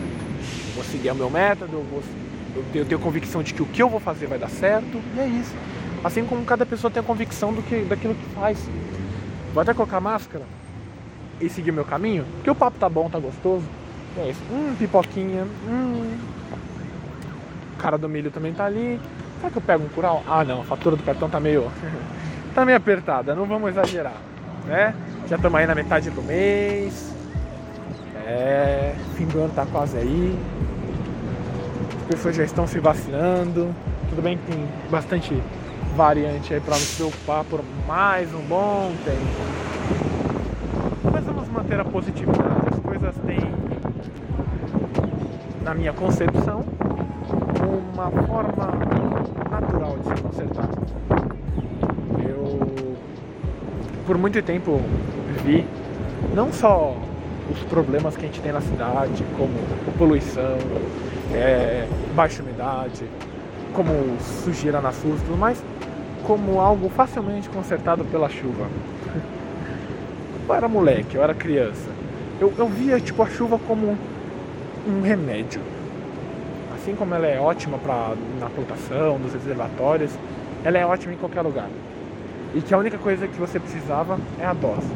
Vou 0.73 0.83
seguir 0.83 1.12
o 1.12 1.15
meu 1.15 1.29
método, 1.29 1.73
eu, 1.73 1.83
vou, 1.83 2.03
eu, 2.55 2.63
tenho, 2.71 2.83
eu 2.83 2.88
tenho 2.88 2.99
convicção 2.99 3.43
de 3.43 3.53
que 3.53 3.62
o 3.62 3.65
que 3.65 3.81
eu 3.81 3.89
vou 3.89 3.99
fazer 3.99 4.25
vai 4.27 4.39
dar 4.39 4.49
certo, 4.49 4.99
e 5.15 5.19
é 5.19 5.27
isso. 5.27 5.53
Assim 6.03 6.25
como 6.25 6.43
cada 6.43 6.65
pessoa 6.65 6.89
tem 6.89 7.01
a 7.01 7.05
convicção 7.05 7.53
do 7.53 7.62
que, 7.62 7.81
daquilo 7.81 8.15
que 8.15 8.25
faz. 8.33 8.57
Vou 9.53 9.62
até 9.62 9.73
colocar 9.73 9.99
máscara 9.99 10.43
e 11.45 11.49
seguir 11.49 11.71
o 11.71 11.73
meu 11.73 11.86
caminho, 11.86 12.25
porque 12.36 12.49
o 12.49 12.56
papo 12.56 12.77
tá 12.79 12.88
bom, 12.88 13.10
tá 13.10 13.19
gostoso. 13.19 13.65
É 14.17 14.29
isso. 14.29 14.41
Hum, 14.51 14.75
pipoquinha. 14.77 15.45
Hum. 15.67 16.17
O 17.73 17.82
cara 17.82 17.97
do 17.97 18.08
milho 18.08 18.32
também 18.32 18.53
tá 18.53 18.65
ali. 18.65 18.99
Será 19.38 19.51
que 19.51 19.58
eu 19.58 19.62
pego 19.62 19.84
um 19.84 19.89
cural? 19.89 20.23
Ah 20.27 20.43
não, 20.43 20.62
a 20.62 20.63
fatura 20.63 20.95
do 20.95 21.03
cartão 21.03 21.29
tá 21.29 21.39
meio. 21.39 21.69
tá 22.53 22.63
meio 22.63 22.77
apertada, 22.77 23.36
não 23.36 23.45
vamos 23.45 23.69
exagerar. 23.71 24.13
Né? 24.65 24.93
Já 25.27 25.36
estamos 25.36 25.60
aí 25.60 25.65
na 25.65 25.75
metade 25.75 26.10
do 26.10 26.21
mês. 26.21 27.13
É. 28.25 28.95
Fim 29.15 29.25
do 29.25 29.39
ano 29.39 29.53
tá 29.53 29.65
quase 29.65 29.97
aí. 29.97 30.39
As 32.01 32.08
pessoas 32.08 32.36
já 32.36 32.43
estão 32.43 32.67
se 32.67 32.79
vacinando. 32.79 33.73
Tudo 34.10 34.21
bem 34.21 34.38
que 34.38 34.51
tem 34.51 34.67
bastante 34.89 35.41
variante 35.95 36.53
aí 36.53 36.60
para 36.60 36.75
nos 36.75 36.95
preocupar 36.95 37.43
por 37.45 37.62
mais 37.88 38.34
um 38.34 38.41
bom 38.41 38.91
tempo. 39.03 39.72
Manter 41.73 41.79
a 41.79 41.86
positividade. 41.86 42.67
As 42.71 42.79
coisas 42.81 43.15
têm, 43.25 43.39
na 45.63 45.73
minha 45.73 45.91
concepção, 45.91 46.63
uma 47.93 48.12
forma 48.12 48.67
natural 49.49 49.97
de 49.97 50.07
se 50.07 50.21
consertar. 50.21 50.69
Eu, 52.23 52.95
por 54.05 54.19
muito 54.19 54.39
tempo, 54.43 54.79
vi 55.43 55.65
não 56.36 56.53
só 56.53 56.95
os 57.51 57.59
problemas 57.63 58.15
que 58.15 58.23
a 58.23 58.27
gente 58.27 58.39
tem 58.39 58.51
na 58.51 58.62
cidade, 58.62 59.23
como 59.36 59.53
poluição, 59.97 60.57
é, 61.33 61.88
baixa 62.15 62.43
umidade, 62.43 63.03
como 63.73 63.89
sujeira 64.43 64.79
nas 64.79 65.01
ruas 65.01 65.19
e 65.21 65.23
tudo 65.23 65.38
mais, 65.38 65.63
como 66.23 66.59
algo 66.59 66.88
facilmente 66.89 67.49
consertado 67.49 68.05
pela 68.05 68.29
chuva. 68.29 68.67
Eu 70.47 70.56
era 70.56 70.67
moleque, 70.67 71.15
eu 71.15 71.23
era 71.23 71.34
criança. 71.34 71.89
Eu, 72.39 72.53
eu 72.58 72.67
via 72.67 72.99
tipo 72.99 73.21
a 73.23 73.29
chuva 73.29 73.58
como 73.60 73.97
um 74.88 75.01
remédio. 75.01 75.62
Assim 76.75 76.95
como 76.95 77.15
ela 77.15 77.27
é 77.27 77.39
ótima 77.39 77.77
para 77.77 78.13
na 78.39 78.49
plantação, 78.49 79.17
nos 79.17 79.34
reservatórios, 79.34 80.12
ela 80.63 80.77
é 80.77 80.86
ótima 80.86 81.13
em 81.13 81.17
qualquer 81.17 81.41
lugar. 81.41 81.69
E 82.53 82.62
que 82.62 82.73
a 82.73 82.77
única 82.77 82.97
coisa 82.97 83.27
que 83.27 83.39
você 83.39 83.60
precisava 83.60 84.19
é 84.39 84.45
a 84.45 84.53
dose. 84.53 84.88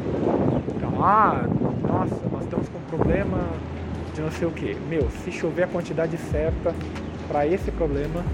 Então, 0.76 1.02
ah, 1.02 1.44
nossa, 1.86 2.14
nós 2.30 2.44
estamos 2.44 2.68
com 2.68 2.78
um 2.78 2.98
problema 2.98 3.38
de 4.14 4.20
não 4.20 4.30
sei 4.30 4.46
o 4.46 4.50
que. 4.50 4.76
Meu, 4.88 5.08
se 5.24 5.32
chover 5.32 5.64
a 5.64 5.66
quantidade 5.66 6.16
certa 6.30 6.74
para 7.26 7.46
esse 7.46 7.70
problema, 7.70 8.24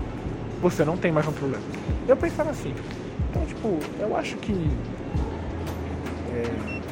você 0.61 0.85
não 0.85 0.97
tem 0.97 1.13
mais 1.13 1.27
um 1.27 1.33
problema. 1.33 1.63
Eu 2.09 2.17
pensava 2.17 2.51
assim. 2.51 2.75
Então, 3.31 3.45
tipo, 3.47 3.79
eu 4.01 4.17
acho 4.17 4.37
que. 4.37 4.53
É, 6.33 6.83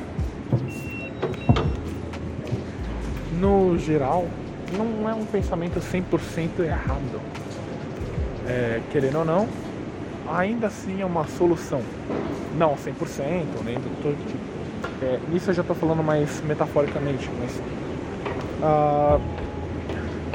no 3.42 3.76
geral, 3.76 4.28
não 4.78 5.10
é 5.10 5.12
um 5.12 5.26
pensamento 5.26 5.80
100% 5.80 6.60
errado. 6.60 7.20
É, 8.46 8.80
querendo 8.92 9.18
ou 9.18 9.24
não, 9.24 9.48
ainda 10.32 10.68
assim 10.68 11.02
é 11.02 11.04
uma 11.04 11.26
solução. 11.26 11.82
Não 12.56 12.76
100%, 12.76 13.44
nem 13.64 13.74
do 13.74 14.02
todo 14.02 14.16
tipo. 14.28 15.04
É, 15.04 15.18
isso 15.34 15.50
eu 15.50 15.54
já 15.54 15.62
estou 15.62 15.74
falando 15.74 16.04
mais 16.04 16.40
metaforicamente, 16.42 17.28
mas. 17.40 17.60
Uh, 18.62 19.20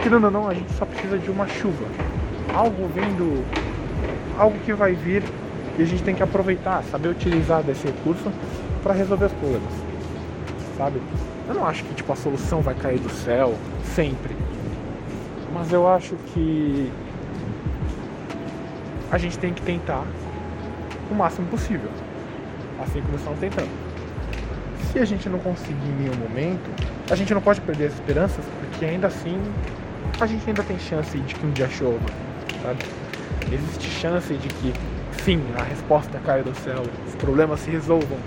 querendo 0.03 0.25
ou 0.25 0.31
não, 0.31 0.49
a 0.49 0.53
gente 0.53 0.73
só 0.73 0.85
precisa 0.85 1.17
de 1.17 1.31
uma 1.31 1.47
chuva. 1.47 1.85
Algo 2.53 2.89
vindo. 2.89 3.45
Algo 4.37 4.59
que 4.59 4.73
vai 4.73 4.93
vir 4.93 5.23
e 5.79 5.81
a 5.81 5.85
gente 5.85 6.03
tem 6.03 6.13
que 6.13 6.23
aproveitar, 6.23 6.83
saber 6.91 7.07
utilizar 7.07 7.63
desse 7.63 7.87
recurso 7.87 8.31
para 8.83 8.93
resolver 8.93 9.25
os 9.25 9.33
problemas. 9.33 9.73
Sabe? 10.77 10.99
Eu 11.47 11.53
não 11.53 11.65
acho 11.65 11.83
que 11.83 11.93
tipo 11.93 12.11
a 12.11 12.15
solução 12.15 12.61
vai 12.61 12.75
cair 12.75 12.99
do 12.99 13.09
céu 13.09 13.55
sempre. 13.95 14.35
Mas 15.53 15.71
eu 15.71 15.87
acho 15.87 16.15
que 16.33 16.91
a 19.11 19.17
gente 19.17 19.39
tem 19.39 19.53
que 19.53 19.61
tentar 19.61 20.03
o 21.09 21.15
máximo 21.15 21.47
possível. 21.47 21.89
Assim 22.81 23.01
como 23.01 23.15
estamos 23.15 23.39
tentando. 23.39 23.69
Se 24.91 24.99
a 24.99 25.05
gente 25.05 25.29
não 25.29 25.39
conseguir 25.39 25.87
em 25.87 26.03
nenhum 26.03 26.15
momento, 26.15 26.69
a 27.09 27.15
gente 27.15 27.33
não 27.33 27.41
pode 27.41 27.61
perder 27.61 27.87
as 27.87 27.93
esperanças, 27.93 28.43
porque 28.59 28.85
ainda 28.85 29.07
assim 29.07 29.41
a 30.19 30.25
gente 30.25 30.47
ainda 30.47 30.63
tem 30.63 30.77
chance 30.79 31.17
de 31.17 31.35
que 31.35 31.45
um 31.45 31.51
dia 31.51 31.69
chova, 31.69 31.99
sabe? 32.61 32.83
Existe 33.51 33.89
chance 33.89 34.33
de 34.33 34.47
que 34.47 34.73
sim, 35.23 35.41
a 35.57 35.63
resposta 35.63 36.19
caia 36.25 36.43
do 36.43 36.55
céu, 36.55 36.83
os 37.07 37.15
problemas 37.15 37.59
se 37.61 37.69
resolvam. 37.69 38.17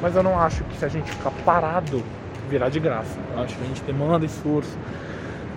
Mas 0.00 0.16
eu 0.16 0.22
não 0.22 0.38
acho 0.38 0.64
que 0.64 0.76
se 0.76 0.84
a 0.84 0.88
gente 0.88 1.10
ficar 1.10 1.30
parado, 1.44 2.02
virá 2.48 2.68
de 2.68 2.80
graça. 2.80 3.18
Eu 3.32 3.42
acho 3.42 3.56
que 3.56 3.62
a 3.62 3.66
gente 3.66 3.82
demanda 3.82 4.24
esforço, 4.24 4.76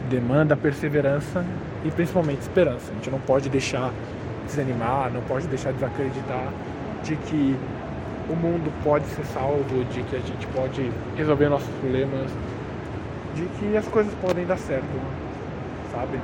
demanda 0.10 0.56
perseverança 0.56 1.45
e 1.84 1.91
principalmente 1.91 2.41
esperança. 2.41 2.91
A 2.91 2.93
gente 2.95 3.10
não 3.10 3.19
pode 3.19 3.49
deixar 3.49 3.91
desanimar, 4.45 5.12
não 5.12 5.21
pode 5.21 5.47
deixar 5.47 5.71
desacreditar 5.71 6.47
de 7.03 7.15
que 7.15 7.58
o 8.29 8.36
mundo 8.36 8.71
pode 8.84 9.06
ser 9.08 9.25
salvo, 9.25 9.84
de 9.86 10.03
que 10.03 10.15
a 10.15 10.19
gente 10.19 10.47
pode 10.47 10.91
resolver 11.15 11.49
nossos 11.49 11.69
problemas, 11.79 12.32
de 13.36 13.45
que 13.60 13.75
as 13.75 13.88
coisas 13.88 14.13
podem 14.21 14.45
dar 14.45 14.58
certo, 14.58 14.86
sabe? 15.91 16.19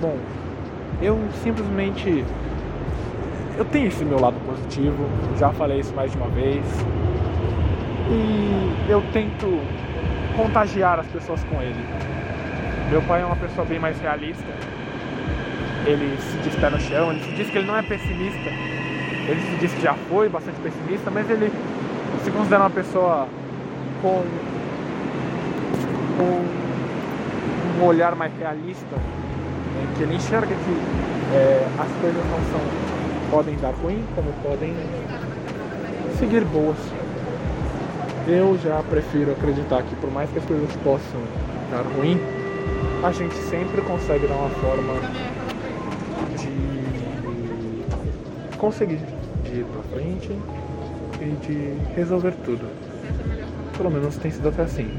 Bom, 0.00 0.16
eu 1.02 1.18
simplesmente 1.42 2.24
eu 3.58 3.64
tenho 3.64 3.88
esse 3.88 4.04
meu 4.04 4.20
lado 4.20 4.36
positivo, 4.46 5.04
já 5.36 5.50
falei 5.50 5.80
isso 5.80 5.92
mais 5.92 6.12
de 6.12 6.16
uma 6.16 6.28
vez. 6.28 6.64
E 8.08 8.90
eu 8.90 9.02
tento 9.12 9.60
contagiar 10.36 11.00
as 11.00 11.06
pessoas 11.08 11.42
com 11.42 11.60
ele. 11.60 11.84
Meu 12.88 13.02
pai 13.02 13.20
é 13.20 13.24
uma 13.24 13.34
pessoa 13.34 13.66
bem 13.66 13.80
mais 13.80 14.00
realista. 14.00 14.46
Ele 15.84 16.16
se 16.20 16.36
diz 16.38 16.54
pé 16.54 16.70
no 16.70 16.78
chão, 16.80 17.10
ele 17.10 17.24
se 17.24 17.32
diz 17.32 17.50
que 17.50 17.58
ele 17.58 17.66
não 17.66 17.76
é 17.76 17.82
pessimista. 17.82 18.48
Ele 19.28 19.40
se 19.40 19.56
diz 19.56 19.74
que 19.74 19.82
já 19.82 19.94
foi 20.08 20.28
bastante 20.28 20.60
pessimista, 20.60 21.10
mas 21.10 21.28
ele 21.28 21.52
se 22.22 22.30
considera 22.30 22.62
uma 22.62 22.70
pessoa 22.70 23.26
com, 24.00 24.22
com 26.16 27.82
um 27.82 27.84
olhar 27.84 28.14
mais 28.14 28.32
realista 28.38 28.96
que 29.96 30.02
ele 30.04 30.14
enxerga 30.14 30.46
que 30.46 31.34
é, 31.34 31.66
as 31.78 31.90
coisas 32.00 32.24
não 32.26 32.38
são 32.52 32.97
podem 33.30 33.56
dar 33.56 33.74
ruim, 33.74 34.04
como 34.14 34.32
podem 34.42 34.74
seguir 36.18 36.44
boas. 36.44 36.78
Eu 38.26 38.58
já 38.58 38.82
prefiro 38.82 39.32
acreditar 39.32 39.82
que 39.82 39.94
por 39.96 40.10
mais 40.10 40.30
que 40.30 40.38
as 40.38 40.44
coisas 40.44 40.70
possam 40.84 41.20
dar 41.70 41.82
ruim, 41.96 42.20
a 43.02 43.12
gente 43.12 43.34
sempre 43.34 43.80
consegue 43.82 44.26
dar 44.26 44.34
uma 44.34 44.50
forma 44.50 44.94
de 46.36 46.48
conseguir 48.56 48.98
de 49.44 49.60
ir 49.60 49.64
pra 49.64 49.82
frente 49.82 50.30
e 51.20 51.46
de 51.46 51.94
resolver 51.94 52.32
tudo. 52.44 52.66
Pelo 53.76 53.90
menos 53.90 54.16
tem 54.16 54.30
sido 54.30 54.48
até 54.48 54.62
assim. 54.62 54.90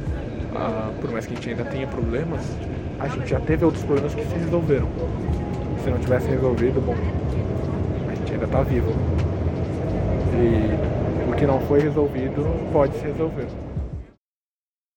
Ah, 0.55 0.91
por 0.99 1.11
mais 1.11 1.25
que 1.25 1.33
a 1.33 1.35
gente 1.35 1.49
ainda 1.49 1.65
tenha 1.65 1.87
problemas, 1.87 2.41
a 2.99 3.07
gente 3.07 3.29
já 3.29 3.39
teve 3.39 3.65
outros 3.65 3.83
problemas 3.83 4.15
que 4.15 4.25
se 4.25 4.35
resolveram. 4.35 4.87
Se 5.83 5.89
não 5.89 5.99
tivesse 5.99 6.27
resolvido, 6.29 6.81
bom, 6.81 6.95
ainda 8.39 8.45
está 8.45 8.62
vivo. 8.62 8.91
E 10.34 11.30
o 11.30 11.36
que 11.36 11.45
não 11.45 11.60
foi 11.62 11.82
resolvido 11.82 12.45
pode 12.71 12.95
se 12.97 13.06
resolver. 13.06 13.47